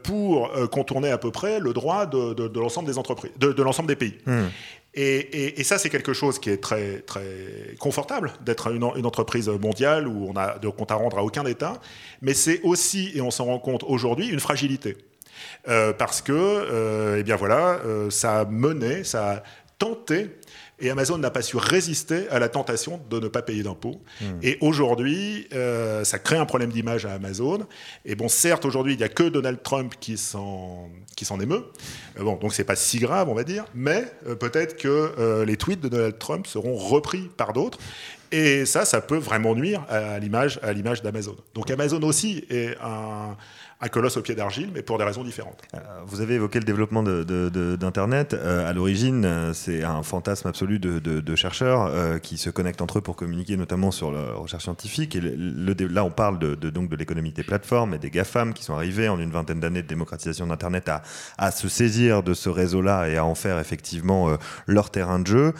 [0.01, 2.95] pour contourner à peu près le droit de, l'ensemble des
[3.37, 4.17] de, des pays.
[4.25, 4.47] Hmm.
[4.95, 10.29] Et, ça, c'est quelque chose qui est très, très confortable d'être une, entreprise mondiale où
[10.29, 11.81] on a de compte à rendre à aucun État,
[12.21, 14.97] mais c'est aussi, et on s'en rend compte aujourd'hui, une fragilité.
[15.67, 19.43] Euh, parce que, euh, eh bien voilà, euh, ça a mené, ça a
[19.79, 20.29] tenté
[20.79, 24.01] et Amazon n'a pas su résister à la tentation de ne pas payer d'impôts.
[24.21, 24.39] Hmm.
[24.41, 27.65] Et aujourd'hui, euh, ça crée un problème d'image à Amazon.
[28.05, 31.65] Et bon, certes, aujourd'hui, il n'y a que Donald Trump qui s'en, qui s'en émeut.
[32.19, 33.65] Euh, bon, donc c'est pas si grave, on va dire.
[33.75, 37.77] Mais euh, peut-être que les tweets de Donald Trump seront repris par d'autres.
[38.33, 41.37] Et ça, ça peut vraiment nuire à l'image, à l'image d'Amazon.
[41.53, 43.37] Donc Amazon aussi est un
[43.89, 45.61] colosse au pied d'argile, mais pour des raisons différentes.
[45.73, 48.33] Euh, vous avez évoqué le développement d'Internet.
[48.33, 53.01] Euh, à l'origine, euh, c'est un fantasme absolu de, chercheurs qui se connectent entre eux
[53.01, 55.15] pour communiquer notamment sur la recherche scientifique.
[55.15, 58.75] Et là, on parle de, donc de l'économie des plateformes et des GAFAM qui sont
[58.75, 61.01] arrivés en une vingtaine d'années de démocratisation d'Internet à,
[61.39, 65.53] à, se saisir de ce réseau-là et à en faire effectivement leur terrain de jeu.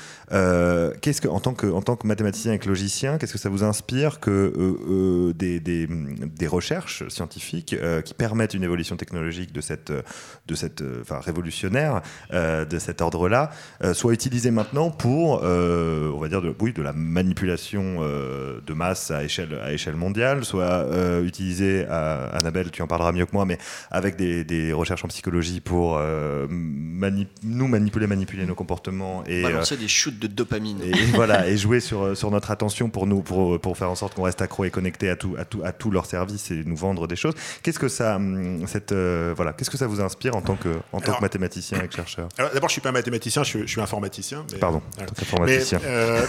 [1.01, 3.63] qu'est-ce que, en tant que, en tant que mathématicien que logicien, qu'est-ce que ça vous
[3.63, 10.55] inspire que des, des, des, recherches scientifiques qui permettent une évolution technologique de cette, de
[10.55, 12.01] cette enfin, révolutionnaire
[12.33, 13.51] euh, de cet ordre-là,
[13.83, 18.73] euh, soit utilisé maintenant pour, euh, on va dire, de, oui, de la manipulation de
[18.73, 20.85] masse à échelle, à échelle mondiale, soit
[21.23, 23.57] utilisé, Annabelle, tu en parleras mieux que moi, mais
[23.91, 29.87] avec des, des recherches en psychologie pour nous manipuler, manipuler nos comportements et balancer des
[29.87, 30.79] shoots de dopamine.
[30.81, 34.13] et, voilà et jouer sur, sur notre attention pour nous pour, pour faire en sorte
[34.15, 36.77] qu'on reste accro et connecté à tout à tout à tous leurs services et nous
[36.77, 37.33] vendre des choses.
[37.61, 40.69] Qu'est-ce que ça Hum, cette, euh, voilà, qu'est-ce que ça vous inspire en tant que,
[40.91, 44.45] en tant que mathématicien et chercheur D'abord, je suis pas un mathématicien, je suis, informaticien.
[44.59, 44.81] Pardon,
[45.21, 45.79] informaticien.
[45.83, 46.25] Euh,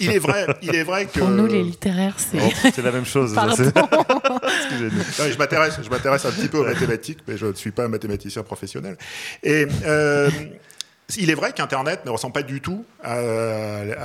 [0.00, 2.92] il est vrai, il est vrai que pour nous les littéraires, c'est oh, c'est la
[2.92, 3.36] même chose.
[3.38, 5.30] Excusez-nous.
[5.32, 7.88] je m'intéresse, je m'intéresse un petit peu aux mathématiques, mais je ne suis pas un
[7.88, 8.96] mathématicien professionnel.
[9.42, 10.30] Et euh,
[11.16, 13.97] il est vrai qu'Internet ne ressemble pas du tout à,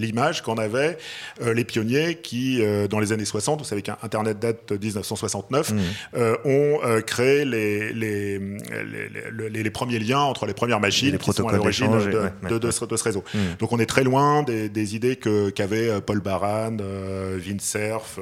[0.00, 0.98] l'image qu'en avaient
[1.42, 5.70] euh, les pionniers qui, euh, dans les années 60, vous savez qu'Internet date de 1969,
[5.70, 5.78] mmh.
[6.16, 11.52] euh, ont créé les les, les, premiers liens entre les premières machines qui sont à
[11.52, 13.24] l'origine de, de, ce, réseau.
[13.32, 13.38] Mmh.
[13.58, 18.18] Donc on est très loin des, idées qu'avaient Paul Baran, Vint Cerf,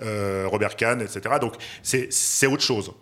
[0.00, 1.36] Robert Kahn, etc.
[1.40, 2.92] Donc c'est autre chose.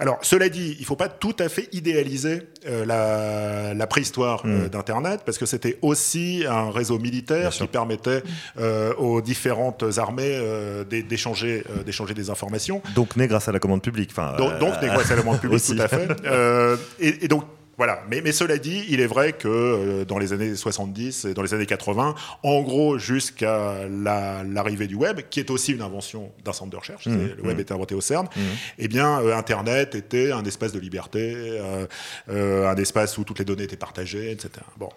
[0.00, 4.66] Alors, cela dit, il ne faut pas tout à fait idéaliser euh, la, préhistoire euh,
[4.66, 4.68] mm.
[4.70, 8.22] d'Internet, parce que c'était aussi un réseau militaire qui permettait
[8.58, 10.38] euh, aux différentes armées
[10.88, 11.64] d'échanger
[12.14, 12.80] des informations.
[12.94, 14.14] Donc né grâce à la commande publique.
[14.38, 16.08] donc, donc né grâce à la commande publique, tout à fait.
[16.98, 17.44] et, donc
[17.80, 21.40] voilà, mais, cela dit, il est vrai que euh, dans les années 70 et dans
[21.40, 26.52] les années 80, en gros jusqu'à l'arrivée du web, qui est aussi une invention d'un
[26.52, 27.60] centre de recherche, mmh, le web mmh.
[27.60, 28.40] était inventé au CERN, mmh.
[28.80, 31.34] eh bien euh, Internet était un espace de liberté,
[32.28, 34.50] euh, un espace où toutes les données étaient partagées, etc.
[34.76, 34.90] Bon.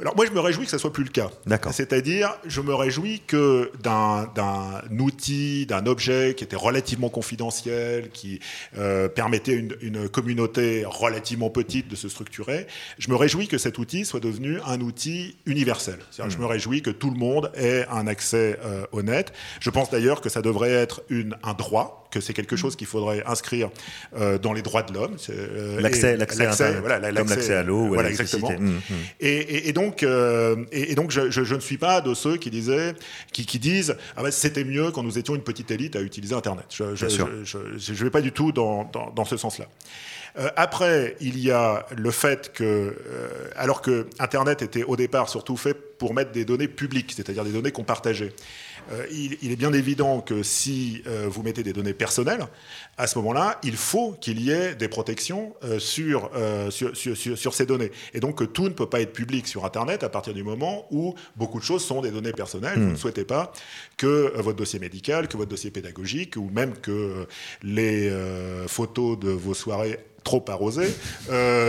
[0.00, 1.30] Alors moi, je me réjouis que ça soit plus le cas.
[1.70, 4.26] C'est-à-dire, je me réjouis que d'un
[4.98, 8.40] outil, d'un objet qui était relativement confidentiel, qui
[8.76, 12.66] euh, permettait une, une, communauté relativement petite de se structurer,
[12.98, 15.98] je me réjouis que cet outil soit devenu un outil universel.
[16.16, 16.40] Je hmm.
[16.40, 19.32] me réjouis que tout le monde ait un accès euh, au net.
[19.60, 22.86] Je pense d'ailleurs que ça devrait être une, un droit que c'est quelque chose qu'il
[22.86, 23.70] faudrait inscrire
[24.16, 25.16] euh, dans les droits de l'homme.
[25.30, 26.46] Euh, l'accès, l'accès,
[26.80, 28.36] voilà, comme l'accès à l'eau ou à l'électricité.
[28.36, 28.70] Exactement.
[28.70, 28.94] Mmh, mmh.
[29.20, 32.94] Et, et, donc, euh, et, donc je, je, ne suis pas de ceux qui disaient,
[33.32, 36.34] qui, qui disent, ah ben, c'était mieux quand nous étions une petite élite à utiliser
[36.34, 36.66] Internet.
[36.70, 39.66] Je ne vais pas du tout dans, dans, dans ce sens-là.
[40.56, 42.96] Après, il y a le fait que,
[43.54, 47.52] alors que Internet était au départ surtout fait pour mettre des données publiques, c'est-à-dire des
[47.52, 48.32] données qu'on partageait.
[48.92, 52.46] Euh, il, est bien évident que si euh, vous mettez des données personnelles,
[52.98, 56.30] à ce moment-là, il faut qu'il y ait des protections euh, sur,
[56.70, 57.90] sur, ces données.
[58.12, 60.86] Et donc que tout ne peut pas être public sur Internet à partir du moment
[60.90, 62.78] où beaucoup de choses sont des données personnelles.
[62.78, 62.92] Vous hmm.
[62.92, 63.52] ne souhaitez pas
[63.96, 67.26] que votre dossier médical, que votre dossier pédagogique, ou même que
[67.62, 68.12] les
[68.66, 70.92] photos de vos soirées trop arrosées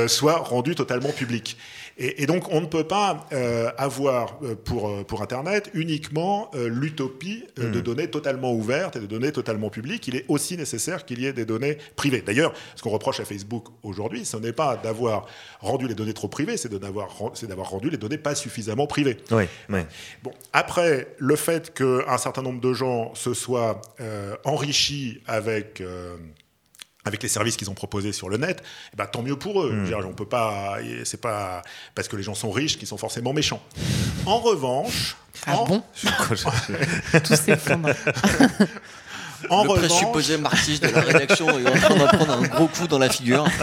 [0.08, 1.58] soient rendues totalement publiques.
[1.98, 7.46] Et, donc, on ne peut pas euh, avoir euh, pour, euh, pour Internet uniquement l'utopie
[7.56, 7.82] de hmm.
[7.82, 10.08] données totalement ouvertes et de données totalement publiques.
[10.08, 12.22] Il est aussi nécessaire qu'il y ait des données privées.
[12.22, 15.28] D'ailleurs, ce qu'on reproche à Facebook aujourd'hui, ce n'est pas d'avoir
[15.62, 19.18] rendu les données trop privées, c'est d'avoir rendu les données pas suffisamment privées.
[19.32, 19.80] Oui, oui.
[20.24, 23.82] Bon, après, le fait qu'un certain nombre de gens se soient
[24.44, 25.82] enrichis avec
[27.06, 28.64] avec les services qu'ils ont proposés sur le net,
[28.94, 29.72] eh ben, tant mieux pour eux.
[29.72, 30.06] Hmm.
[30.06, 31.62] on peut pas, c'est pas
[31.94, 33.62] parce que les gens sont riches qu'ils sont forcément méchants.
[34.26, 35.16] En revanche,
[35.46, 35.84] ah bon?
[37.24, 37.90] Tout s'effondre.
[39.50, 39.90] En le revanche...
[39.90, 43.10] présupposé marxiste de la rédaction est en train d'en prendre un gros coup dans la
[43.10, 43.46] figure.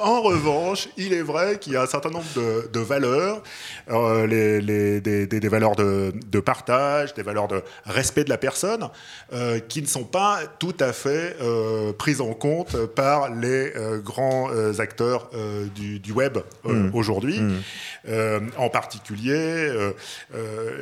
[0.00, 3.42] En revanche, il est vrai qu'il y a un certain nombre de, valeurs,
[3.90, 8.88] euh, les, des, valeurs de, partage, des valeurs de respect de la personne,
[9.32, 14.48] euh, qui ne sont pas tout à fait euh, prises en compte par les grands
[14.78, 15.30] acteurs
[15.74, 16.90] du, web mmh.
[16.94, 17.40] aujourd'hui.
[17.40, 18.50] Mmh.
[18.56, 19.70] en particulier,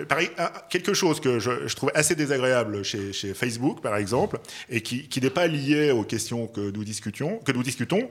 [0.09, 0.31] pareil,
[0.71, 4.39] quelque chose que je, trouve assez désagréable chez, Facebook, par exemple,
[4.71, 8.09] et qui, n'est pas lié aux questions que nous discutions, que nous discutons,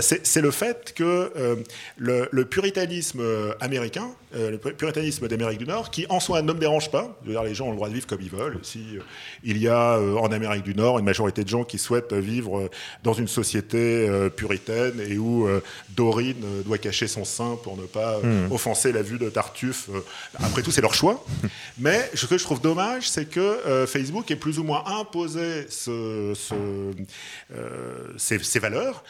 [0.00, 1.56] c'est c'est le fait que euh,
[1.96, 6.58] le, puritanisme euh, américain, euh, le puritanisme d'Amérique du Nord, qui en soi ne me
[6.58, 8.58] dérange pas, dire, les gens ont le droit de vivre comme ils veulent.
[8.62, 8.80] Si
[9.44, 12.70] il y a en Amérique du Nord une majorité de gens qui souhaitent vivre
[13.02, 15.48] dans une société puritaine et où
[15.90, 18.52] Dorine doit cacher son sein pour ne pas hmm.
[18.52, 19.88] offenser la vue de Tartuffe,
[20.38, 21.24] après tout c'est leur choix.
[21.78, 26.34] Mais ce que je trouve dommage, c'est que Facebook ait plus ou moins imposé ce,
[28.16, 29.04] ces, valeurs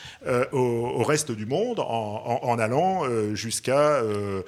[0.52, 4.42] au reste du monde en, allant euh, jusqu'à euh,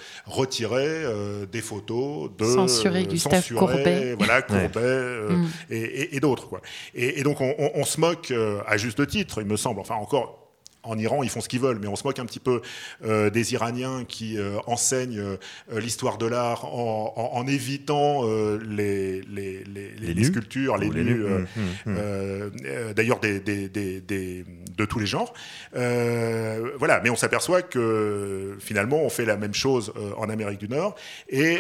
[0.65, 5.47] retirer euh, des photos de censurer Gustave Courbet, voilà Courbet mm.
[5.71, 6.61] et, d'autres quoi.
[6.95, 8.33] Et, donc on, on se moque
[8.67, 9.81] à juste titre, il me semble.
[9.81, 10.40] Enfin encore
[10.83, 12.63] en Iran, ils font ce qu'ils veulent, mais on se moque un petit peu
[13.05, 15.37] euh, des Iraniens qui euh, enseignent euh,
[15.79, 18.25] l'histoire de l'art en, évitant
[18.59, 21.47] les, les, sculptures, les nus, mmh,
[21.87, 22.93] mmh, mmh.
[22.95, 25.33] d'ailleurs de tous les genres.
[25.73, 30.95] voilà, mais on s'aperçoit que finalement, on fait la même chose en Amérique du Nord.
[31.29, 31.59] Et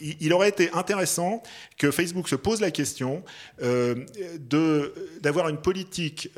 [0.00, 1.42] il, aurait été intéressant
[1.78, 3.22] que Facebook se pose la question
[5.20, 6.30] d'avoir une politique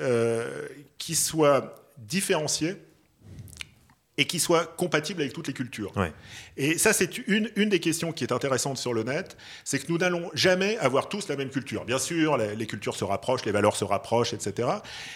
[0.99, 2.77] qui soit différencié
[4.19, 5.93] et qui soit compatible avec toutes les cultures.
[6.57, 9.91] Et ça, c'est une, une des questions qui est intéressante sur le net, c'est que
[9.91, 11.85] nous n'allons jamais avoir tous la même culture.
[11.85, 14.69] Bien sûr, les, cultures se rapprochent, les valeurs se rapprochent, etc.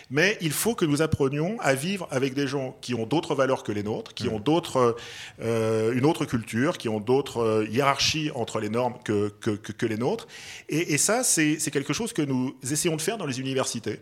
[0.08, 3.64] Mais il faut que nous apprenions à vivre avec des gens qui ont d'autres valeurs
[3.64, 4.34] que les nôtres, qui mm.
[4.34, 4.96] ont d'autres,
[5.40, 9.86] euh, une autre culture, qui ont d'autres euh, hiérarchies entre les normes que, que, que,
[9.86, 10.28] les nôtres.
[10.68, 13.98] Et, et ça, c'est quelque chose que nous essayons de faire dans les universités.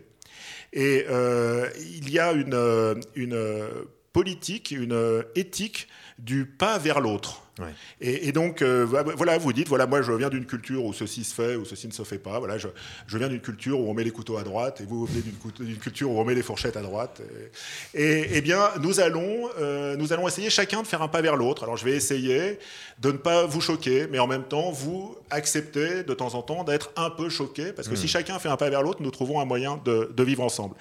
[0.73, 3.37] Et euh, il y a une, euh, une
[4.13, 5.87] politique, une éthique
[6.19, 7.41] du pas vers l'autre.
[7.99, 11.33] Et, donc, euh, voilà, vous dites, voilà, moi je viens d'une culture où ceci se
[11.33, 12.39] fait, ou ceci ne se fait pas.
[12.39, 12.67] Voilà, je,
[13.07, 15.21] je viens d'une culture où on met les couteaux à droite, et vous, venez
[15.59, 17.21] d'une culture où on met les fourchettes à droite.
[17.93, 19.49] Et, eh bien, nous allons,
[19.97, 21.63] nous allons essayer chacun de faire un pas vers l'autre.
[21.63, 22.59] Alors, je vais essayer
[22.99, 26.63] de ne pas vous choquer, mais en même temps, vous acceptez de temps en temps
[26.63, 28.09] d'être un peu choqué, parce que si hmm.
[28.09, 30.75] chacun fait un pas vers l'autre, nous trouvons un moyen de, de vivre ensemble.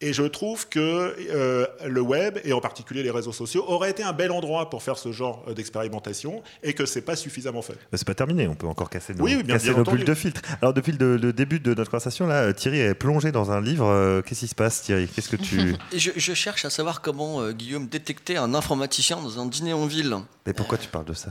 [0.00, 4.04] Et je trouve que euh, le web, et en particulier les réseaux sociaux, aurait été
[4.04, 7.76] un bel endroit pour faire ce genre euh, d'expérimentation, et que c'est pas suffisamment fait.
[7.92, 10.40] C'est pas terminé, on peut encore casser nos, oui, bien, casser bulles de filtre.
[10.62, 13.86] Alors depuis le, début de notre conversation, là, Thierry est plongé dans un livre.
[13.86, 15.08] Euh, qu'est-ce qui se passe, Thierry?
[15.08, 19.46] Qu'est-ce que tu je, je, cherche à savoir comment Guillaume détectait un informaticien dans un
[19.46, 20.16] dîner en ville.
[20.46, 21.30] Mais pourquoi tu parles de ça?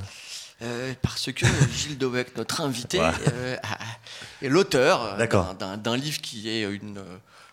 [1.01, 2.99] Parce que Gilles Dovec, notre invité,
[4.41, 5.17] est l'auteur
[5.81, 6.99] d'un livre qui est une,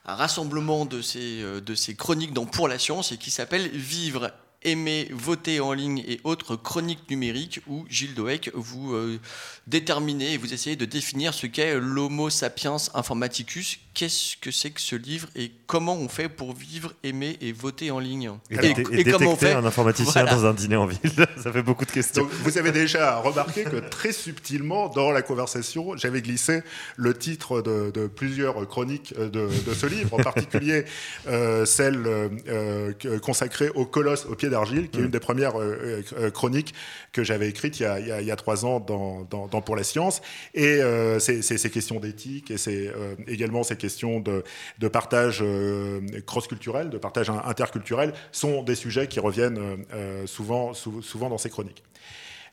[0.04, 3.68] un rassemblement de ces, euh, de ces chroniques dans Pour la science et qui s'appelle
[3.68, 9.20] Vivre aimer, voter en ligne et autres chroniques numériques où Gilles Doek vous euh,
[9.66, 14.80] déterminez et vous essayez de définir ce qu'est l'Homo sapiens informaticus qu'est-ce que c'est que
[14.80, 18.70] ce livre et comment on fait pour vivre, aimer et voter en ligne Et, et,
[18.70, 20.34] et, comment on détecter fait un informaticien Voilà.
[20.34, 20.98] dans un dîner en ville.
[21.42, 22.22] Ça fait beaucoup de questions.
[22.22, 26.62] Donc, vous avez déjà remarqué que très subtilement, dans la conversation, j'avais glissé
[26.96, 30.84] le titre de, de plusieurs chroniques de, de, ce livre, en particulier
[31.28, 36.02] euh, celle euh, consacrée au colosse au pied d'argile, qui est une des premières euh,
[36.32, 36.74] chroniques
[37.12, 39.26] que j'avais écrites il y, a, il, y a, il y a, trois ans dans,
[39.30, 40.20] dans, dans, Pour la science.
[40.54, 43.83] Et euh, c'est ces questions d'éthique et c'est euh, également ces questions
[44.20, 44.44] de,
[44.78, 51.28] de partage euh, cross-culturel, de partage interculturel, sont des sujets qui reviennent euh, souvent, souvent
[51.28, 51.82] dans ces chroniques.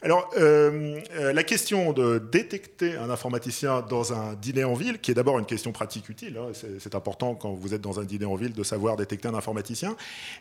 [0.03, 0.99] Alors, euh,
[1.31, 5.45] la question de détecter un informaticien dans un dîner en ville, qui est d'abord une
[5.45, 8.63] question pratique utile, hein, c'est important quand vous êtes dans un dîner en ville de
[8.63, 9.95] savoir détecter un informaticien,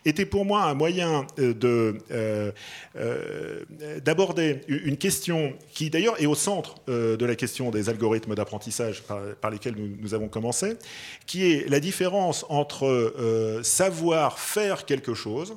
[0.07, 3.61] était pour moi un moyen euh, euh,
[4.03, 9.51] d'aborder une question qui d'ailleurs est au centre de la question des algorithmes d'apprentissage par,
[9.51, 10.77] lesquels nous, nous, avons commencé,
[11.27, 15.55] qui est la différence entre savoir faire quelque chose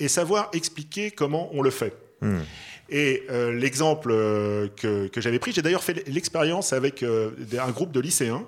[0.00, 1.94] et savoir expliquer comment on le fait.
[2.20, 2.40] Hmm.
[2.90, 7.70] Et euh, l'exemple euh, que, que j'avais pris, j'ai d'ailleurs fait l'expérience avec euh, un
[7.70, 8.44] groupe de lycéens.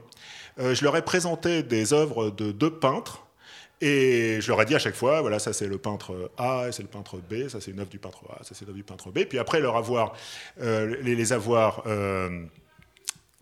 [0.59, 3.27] je leur ai présenté des œuvres de deux peintres.
[3.81, 6.83] Et je leur ai dit à chaque fois, voilà, ça c'est le peintre A, c'est
[6.83, 8.85] le peintre B, ça c'est une œuvre du peintre A, ça c'est une œuvre du
[8.85, 9.25] peintre B.
[9.25, 10.15] Puis après leur avoir,
[10.61, 11.83] les, avoir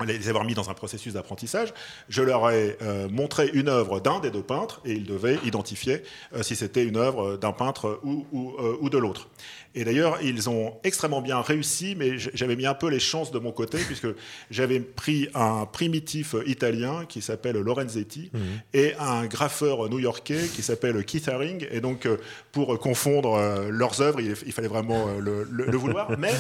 [0.07, 1.73] les avoir mis dans un processus d'apprentissage,
[2.09, 6.03] je leur ai euh, montré une œuvre d'un des deux peintres et ils devaient identifier
[6.35, 9.29] euh, si c'était une œuvre d'un peintre ou, ou, euh, ou de l'autre.
[9.77, 13.39] Et d'ailleurs, ils ont extrêmement bien réussi, mais j'avais mis un peu les chances de
[13.39, 14.09] mon côté, puisque
[14.51, 18.39] j'avais pris un primitif italien qui s'appelle Lorenzetti mmh.
[18.75, 21.67] et un graffeur new-yorkais qui s'appelle Keith Haring.
[21.71, 22.09] Et donc,
[22.51, 23.39] pour confondre
[23.71, 26.19] leurs œuvres, il, il fallait vraiment le, le, le vouloir.
[26.19, 26.33] Mais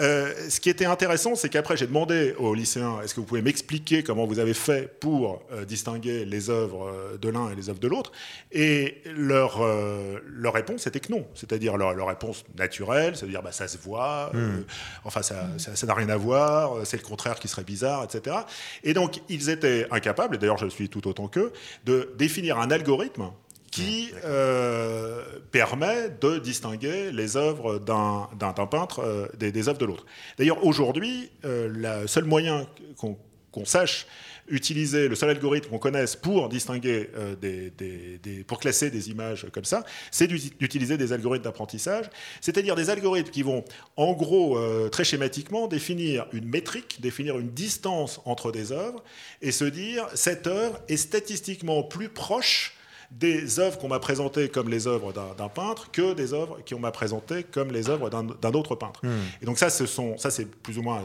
[0.00, 3.42] euh, ce qui était intéressant, c'est qu'après, j'ai demandé aux lycéens est-ce que vous pouvez
[3.42, 7.80] m'expliquer comment vous avez fait pour euh, distinguer les œuvres de l'un et les œuvres
[7.80, 8.12] de l'autre?
[8.52, 11.26] Et leur, euh, leur réponse était que non.
[11.34, 14.64] C'est-à-dire leur, leur, réponse naturelle, c'est-à-dire bah, ça se voit, mmh.
[15.04, 18.36] enfin, ça n'a ça, ça rien à voir, c'est le contraire qui serait bizarre, etc.
[18.84, 21.52] Et donc, ils étaient incapables, et d'ailleurs, je suis tout autant qu'eux,
[21.84, 23.30] de définir un algorithme
[23.70, 30.06] qui euh, permet de distinguer les œuvres d'un peintre euh, des, des, œuvres de l'autre.
[30.38, 32.66] D'ailleurs, aujourd'hui, euh, le seul moyen
[32.96, 33.16] qu'on
[33.52, 34.06] qu sache
[34.48, 37.08] utiliser, le seul algorithme qu'on connaisse pour distinguer,
[37.40, 42.10] des, des, des, pour classer des images comme ça, c'est d'utiliser des algorithmes d'apprentissage,
[42.40, 43.64] c'est-à-dire des algorithmes qui vont,
[43.96, 44.58] en gros,
[44.88, 49.04] très schématiquement, définir une métrique, définir une distance entre des œuvres,
[49.40, 52.74] et se dire, cette œuvre est statistiquement plus proche
[53.10, 56.92] des œuvres qu'on m'a présentées comme les œuvres d'un peintre que des œuvres qu'on m'a
[56.92, 59.04] présentées comme les œuvres d'un autre peintre.
[59.04, 59.10] Mmh.
[59.42, 61.04] Et donc ça, ce sont, ça c'est plus ou moins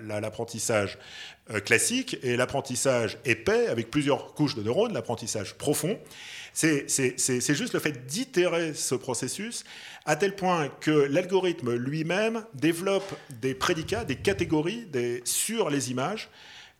[0.00, 0.98] l'apprentissage
[1.50, 5.98] euh, classique et l'apprentissage épais avec plusieurs couches de neurones, l'apprentissage profond.
[6.52, 6.88] C'est
[7.54, 9.64] juste le fait d'itérer ce processus
[10.06, 16.30] à tel point que l'algorithme lui-même développe des prédicats, des catégories des, sur les images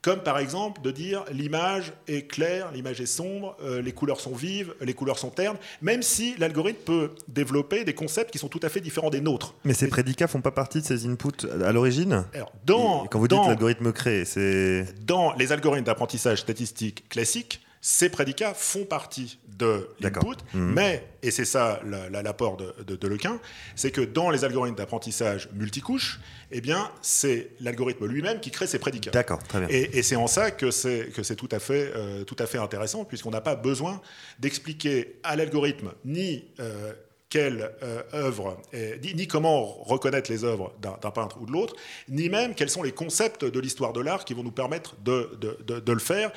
[0.06, 4.36] comme par exemple de dire l'image est claire, l'image est sombre, euh, les couleurs sont
[4.36, 8.60] vives, les couleurs sont ternes, même si l'algorithme peut développer des concepts qui sont tout
[8.62, 9.54] à fait différents des nôtres.
[9.64, 12.24] Mais ces prédicats font pas partie de ces inputs à l'origine?
[12.64, 14.86] Dans, Quand vous dites l'algorithme créé, c'est...
[15.04, 20.72] Dans les algorithmes d'apprentissage statistique classiques, ces prédicats font partie de l'input, mmh.
[20.72, 21.80] mais, et c'est ça
[22.10, 23.38] l'apport de, de, de, Lequin,
[23.76, 26.18] c'est que dans les algorithmes d'apprentissage multicouches,
[26.50, 29.12] eh bien, c'est l'algorithme lui-même qui crée ces prédicats.
[29.12, 29.68] D'accord, très bien.
[29.70, 33.04] Et, et c'est en ça que c'est tout, à fait, euh, tout à fait intéressant,
[33.04, 34.00] puisqu'on n'a pas besoin
[34.40, 36.92] d'expliquer à l'algorithme ni euh,
[37.28, 41.74] quelle euh, œuvre, est, ni, ni, comment reconnaître les œuvres d'un peintre ou de l'autre,
[42.08, 45.36] ni même quels sont les concepts de l'histoire de l'art qui vont nous permettre de,
[45.40, 46.32] de, de, de le faire.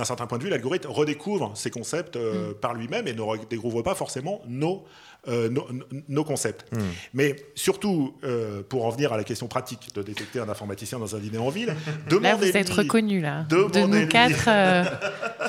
[0.00, 2.54] D'un certain point de vue, l'algorithme redécouvre ces concepts euh, mmh.
[2.54, 4.86] par lui-même et ne redécouvre pas forcément nos,
[5.28, 5.66] euh, nos,
[6.08, 6.64] nos, concepts.
[6.72, 6.78] Mmh.
[7.12, 11.14] Mais surtout, euh, pour en venir à la question pratique de détecter un informaticien dans
[11.14, 11.76] un dîner en ville,
[12.08, 12.22] demandez-lui...
[12.22, 13.42] Là, vous êtes reconnu là.
[13.50, 14.84] De nous quatre, euh,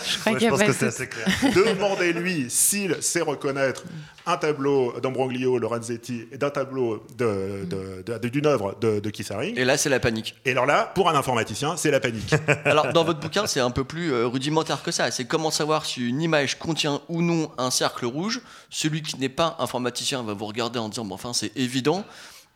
[0.05, 1.25] je crois ouais, qu'il y a pense pas que c'est assez clair.
[1.55, 3.85] Demandez-lui s'il sait reconnaître
[4.25, 7.27] un tableau d'Ambroglio, Lorenzetti, et d'un tableau d'une
[7.67, 9.57] de, de, de, œuvre de, de Kissaring.
[9.57, 10.35] Et là, c'est la panique.
[10.45, 12.33] Et alors là, pour un informaticien, c'est la panique.
[12.65, 14.27] alors, dans votre bouquin, c'est un peu plus euh,
[14.83, 15.11] que ça.
[15.11, 18.41] C'est comment savoir si une image contient ou non un cercle rouge.
[18.69, 22.05] Celui qui n'est pas informaticien va vous regarder en disant, bon, enfin, c'est évident.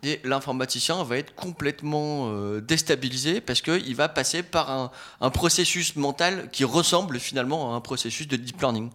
[0.04, 6.50] Et l'informaticien va être complètement euh, déstabilisé parce qu'il va passer par un processus mental
[6.52, 8.92] qui ressemble finalement à un processus de deep learning.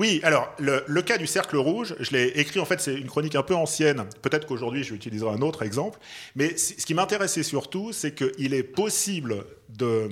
[0.00, 3.06] Oui, alors le, le, cas du cercle rouge, je l'ai écrit, en fait c'est une
[3.06, 5.98] chronique un peu ancienne, peut-être qu'aujourd'hui je vais utiliser un autre exemple,
[6.34, 10.08] mais ce qui m'intéressait surtout, c'est qu'il est possible de,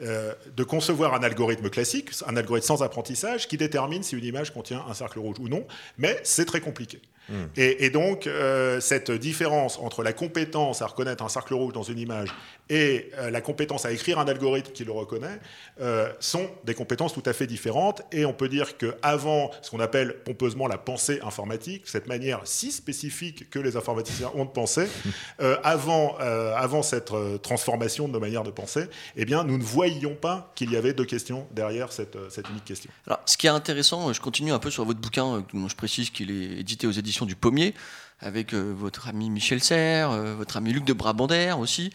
[0.00, 4.54] euh, de concevoir un algorithme classique, un algorithme sans apprentissage, qui détermine si une image
[4.54, 5.66] contient un cercle rouge ou non,
[5.98, 7.02] mais c'est très compliqué.
[7.28, 7.44] Hmm.
[7.56, 11.98] Et, donc, euh, cette différence entre la compétence à reconnaître un cercle rouge dans une
[11.98, 12.30] image
[12.70, 15.40] et euh, la compétence à écrire un algorithme qui le reconnaît
[15.80, 18.02] euh, sont des compétences tout à fait différentes.
[18.12, 22.72] Et on peut dire qu'avant ce qu'on appelle pompeusement la pensée informatique, cette manière si
[22.72, 24.88] spécifique que les informaticiens ont de penser,
[25.64, 27.12] avant, avant cette
[27.42, 28.84] transformation de nos manières de penser,
[29.16, 32.64] eh bien, nous ne voyions pas qu'il y avait deux questions derrière cette, cette unique
[32.64, 32.90] question.
[33.06, 36.30] Alors, ce qui est intéressant, je continue un peu sur votre bouquin, je précise qu'il
[36.30, 37.74] est édité aux éditions du Pommier,
[38.22, 41.90] avec euh, votre ami Michel Serres, euh, votre ami Luc de Brabander aussi.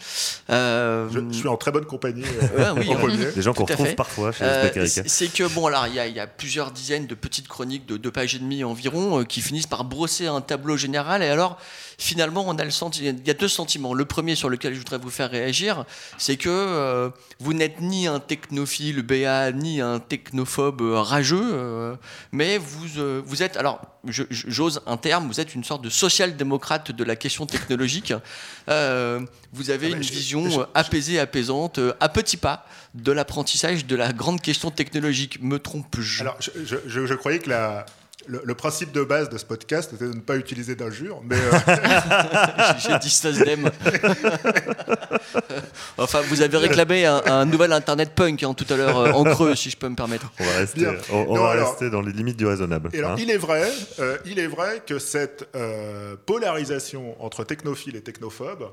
[0.49, 2.23] Euh, je, suis en très bonne compagnie.
[2.77, 4.45] oui, Des gens qu'on retrouve parfois chez
[5.05, 8.35] C'est que, bon, alors, il y, a plusieurs dizaines de petites chroniques de deux pages
[8.35, 11.21] et demie environ qui finissent par brosser un tableau général.
[11.21, 11.59] Et alors,
[11.97, 13.93] finalement, on a le il y a deux sentiments.
[13.93, 15.85] Le premier sur lequel je voudrais vous faire réagir,
[16.17, 21.97] c'est que vous n'êtes ni un technophile BA, ni un technophobe rageux,
[22.31, 23.81] mais vous, vous êtes, alors,
[24.29, 28.13] j'ose un terme, vous êtes une sorte de social-démocrate de la question technologique.
[28.67, 29.19] Euh,
[29.53, 32.65] vous avez ah, une vision euh, apaisée, apaisante, euh, à petits pas
[32.95, 35.39] de l'apprentissage de la grande question technologique.
[35.39, 36.21] Me trompe-je?
[36.21, 37.85] Alors, je, croyais que la,
[38.27, 41.35] le, principe de base de ce podcast était de ne pas utiliser d'injures, mais.
[41.35, 41.59] Euh...
[42.87, 43.15] J'ai dit
[45.97, 49.55] enfin, vous avez réclamé un, nouvel Internet punk hein, tout à l'heure euh, en creux,
[49.55, 50.31] si je peux me permettre.
[50.39, 52.89] On va rester, on, va rester dans les limites du raisonnable.
[52.93, 53.15] alors, hein.
[53.17, 58.69] il, est vrai, euh, il est vrai que cette euh, polarisation entre technophiles et technophobes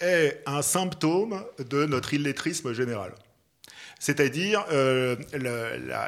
[0.00, 3.12] est un symptôme de notre illettrisme général.
[3.98, 5.16] C'est-à-dire euh,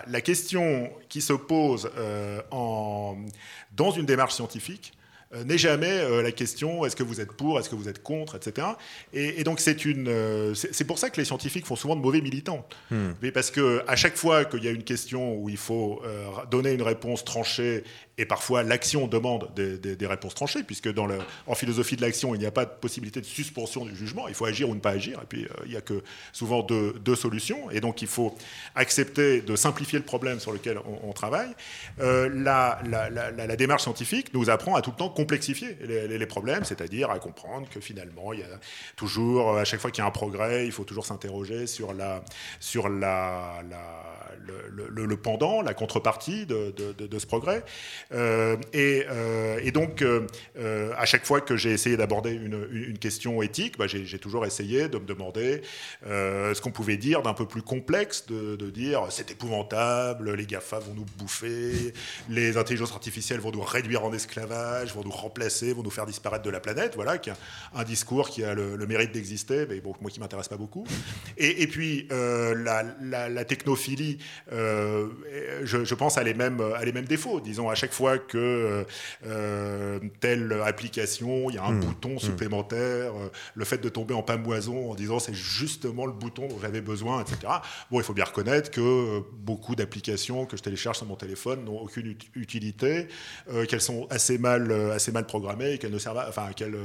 [0.07, 4.93] la, question qui se pose euh, dans une démarche scientifique
[5.35, 8.37] euh, n'est jamais la question est-ce que vous êtes pour, est-ce que vous êtes contre,
[8.37, 8.67] etc.
[9.13, 12.67] Et, donc c'est une, c'est pour ça que les scientifiques font souvent de mauvais militants,
[12.91, 13.11] hmm.
[13.23, 16.03] mais parce que à chaque fois qu'il y a une question où il faut
[16.51, 17.85] donner une réponse tranchée
[18.19, 20.89] et parfois, l'action demande des, réponses tranchées, puisque
[21.47, 24.27] en philosophie de l'action, il n'y a pas de possibilité de suspension du jugement.
[24.27, 25.21] Il faut agir ou ne pas agir.
[25.23, 26.03] Et puis, euh, il n'y a que
[26.33, 27.71] souvent deux, solutions.
[27.71, 28.35] Et donc, il faut
[28.75, 31.51] accepter de simplifier le problème sur lequel on, travaille.
[32.01, 37.21] Euh, la, démarche scientifique nous apprend à tout le temps complexifier les, problèmes, c'est-à-dire à
[37.21, 38.59] comprendre que finalement, il y a
[38.97, 42.21] toujours, à chaque fois qu'il y a un progrès, il faut toujours s'interroger sur, le,
[45.17, 47.63] pendant, la contrepartie de ce progrès.
[48.13, 50.27] Euh, et, euh, et, donc, euh,
[50.97, 54.99] à chaque fois que j'ai essayé d'aborder une, question éthique, bah, j'ai toujours essayé de
[54.99, 55.63] me demander
[56.05, 60.95] ce qu'on pouvait dire d'un peu plus complexe, de, dire c'est épouvantable, les GAFA vont
[60.95, 61.95] nous bouffer,
[62.29, 66.45] les intelligences artificielles vont nous réduire en esclavage, vont nous remplacer, vont nous faire disparaître
[66.45, 66.95] de la planète.
[66.97, 67.31] Voilà, qui
[67.75, 70.85] un discours qui a le, mérite d'exister, mais bon, moi qui m'intéresse pas beaucoup.
[71.37, 74.19] Et, puis, la, technophilie,
[74.51, 77.41] je, pense, a les, mêmes, a les mêmes défauts.
[77.41, 78.87] Disons, à chaque fois fois que
[79.27, 81.81] euh, telle application, il y a un hmm.
[81.81, 82.21] bouton hmm.
[82.21, 86.59] supplémentaire, euh, le fait de tomber en pamoison en disant c'est justement le bouton dont
[86.63, 87.39] j'avais besoin, etc.
[87.91, 91.65] Bon, il faut bien reconnaître que euh, beaucoup d'applications que je télécharge sur mon téléphone
[91.65, 93.09] n'ont aucune utilité,
[93.69, 96.77] qu'elles sont assez mal, assez mal programmées et qu'elles ne servent, enfin qu'elles,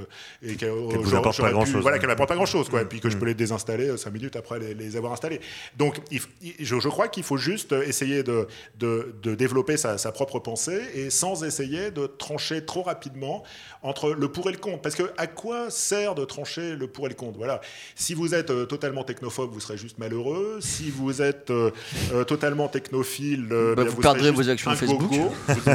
[0.41, 0.72] et qu'elles
[1.11, 1.82] pas grand chose.
[1.82, 2.82] Voilà, qu'elles n'apportent pas grand chose, quoi.
[2.82, 3.20] Et puis que je hmm.
[3.20, 5.41] peux les désinstaller cinq minutes après les, avoir installées.
[5.78, 8.47] Donc, je, je, crois qu'il faut juste essayer de,
[8.80, 13.43] de, de développer sa, sa propre pensée et sans essayer de trancher trop rapidement
[13.82, 14.82] entre le pour et le contre.
[14.82, 17.38] Parce que à quoi sert de trancher le pour et le contre?
[17.38, 17.62] Voilà.
[17.95, 20.60] Si vous êtes euh, totalement technophobe, vous serez juste malheureux.
[20.62, 21.72] Si vous êtes euh,
[22.14, 25.12] euh, totalement technophile, bah, vous, perdrez vos actions Facebook.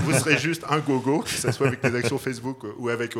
[0.05, 3.14] vous, serez juste un gogo, que ce soit avec des actions Facebook ou avec,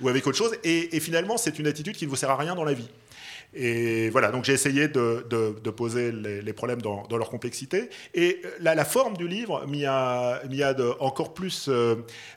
[0.00, 0.52] ou avec autre chose.
[0.64, 2.88] Et, et finalement, c'est une attitude qui ne vous sert à rien dans la vie.
[3.54, 7.88] Et voilà, donc j'ai essayé de, poser les, problèmes dans, leur complexité.
[8.14, 11.96] Et la, forme du livre m'y a, a encore plus euh,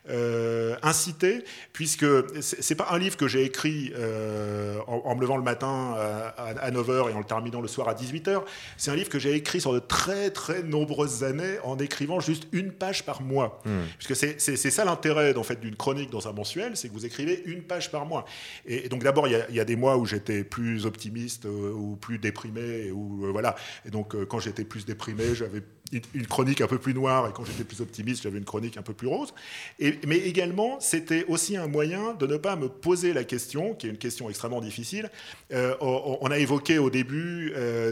[0.09, 1.43] euh, incité,
[1.73, 2.05] puisque
[2.41, 5.95] c'est pas un livre que j'ai écrit euh, en, me levant le matin
[6.37, 8.41] à, 9h et en le terminant le soir à 18h.
[8.77, 12.47] C'est un livre que j'ai écrit sur de très très nombreuses années en écrivant juste
[12.51, 13.61] une page par mois.
[13.65, 13.81] Hmm.
[13.97, 17.43] Puisque c'est ça l'intérêt en fait, d'une chronique dans un mensuel, c'est que vous écrivez
[17.45, 18.25] une page par mois.
[18.65, 21.73] Et, donc d'abord, il y, y, a des mois où j'étais plus optimiste optimiste euh,
[21.73, 23.55] ou plus déprimé ou euh, voilà
[23.85, 27.33] et donc euh, quand j'étais plus déprimé j'avais une, chronique un peu plus noire, et
[27.33, 29.33] quand j'étais plus optimiste, j'avais une chronique un peu plus rose.
[29.79, 33.87] Et, mais également, c'était aussi un moyen de ne pas me poser la question, qui
[33.87, 35.09] est une question extrêmement difficile.
[35.51, 37.91] Euh, on, a évoqué au début euh,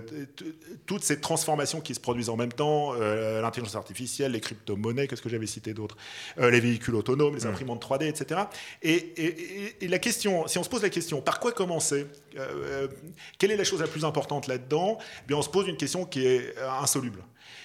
[0.86, 5.22] toutes ces transformations qui se produisent en même temps, euh, l'intelligence artificielle, les crypto-monnaies, qu'est-ce
[5.22, 5.97] que j'avais cité d'autres,
[6.38, 8.41] les véhicules autonomes, les imprimantes 3D, etc.
[8.84, 12.05] Et, et, la question, si on se pose la question, par quoi commencer?
[13.38, 14.97] Quelle est la chose la plus importante là-dedans?
[15.29, 17.23] Eh On se pose une question qui est insoluble.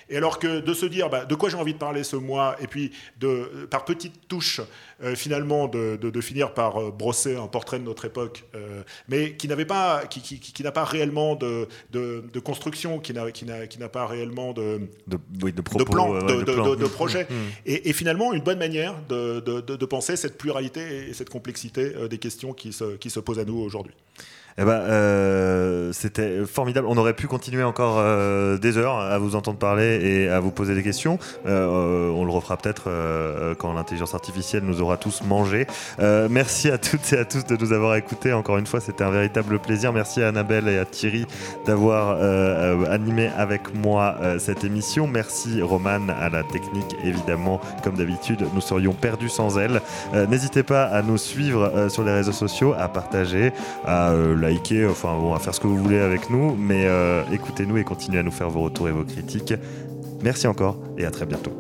[0.09, 2.57] Et alors que de se dire bah, de quoi j'ai envie de parler ce mois,
[2.61, 4.61] et puis de, par petites touches,
[5.03, 9.49] euh, finalement, de, finir par euh, brosser un portrait de notre époque, euh, mais qui
[9.49, 14.07] n'avait pas, qui, qui, n'a pas réellement de, de construction, qui n'a, qui n'a, pas
[14.07, 14.83] réellement de,
[15.83, 17.25] plan, de, projet.
[17.25, 17.35] Mmh.
[17.67, 22.73] Et, finalement, une bonne manière de, penser cette pluralité et cette complexité des questions qui
[22.73, 23.95] se, qui se posent à nous aujourd'hui.
[24.59, 26.87] Eh ben, euh, c'était formidable.
[26.89, 30.51] On aurait pu continuer encore euh, des heures à vous entendre parler et à vous
[30.51, 31.19] poser des questions.
[31.47, 32.91] Euh, on le refera peut-être
[33.59, 35.67] quand l'intelligence artificielle nous aura tous mangé.
[36.31, 38.33] merci à toutes et à tous de nous avoir écoutés.
[38.33, 39.93] Encore une fois, c'était un véritable plaisir.
[39.93, 41.27] Merci à Annabelle et à Thierry
[41.67, 42.21] d'avoir
[42.91, 45.07] animé avec moi cette émission.
[45.07, 47.61] Merci Romane à la technique, évidemment.
[47.83, 49.81] Comme d'habitude, nous serions perdus sans elle.
[50.29, 53.53] N'hésitez pas à nous suivre sur les réseaux sociaux, à partager,
[53.87, 54.13] à
[54.43, 57.85] liker, enfin bon, à faire ce que vous voulez avec nous, mais euh, écoutez-nous et
[57.85, 59.55] continuez à nous faire vos retours et vos critiques.
[60.23, 61.53] Merci encore et à très bientôt.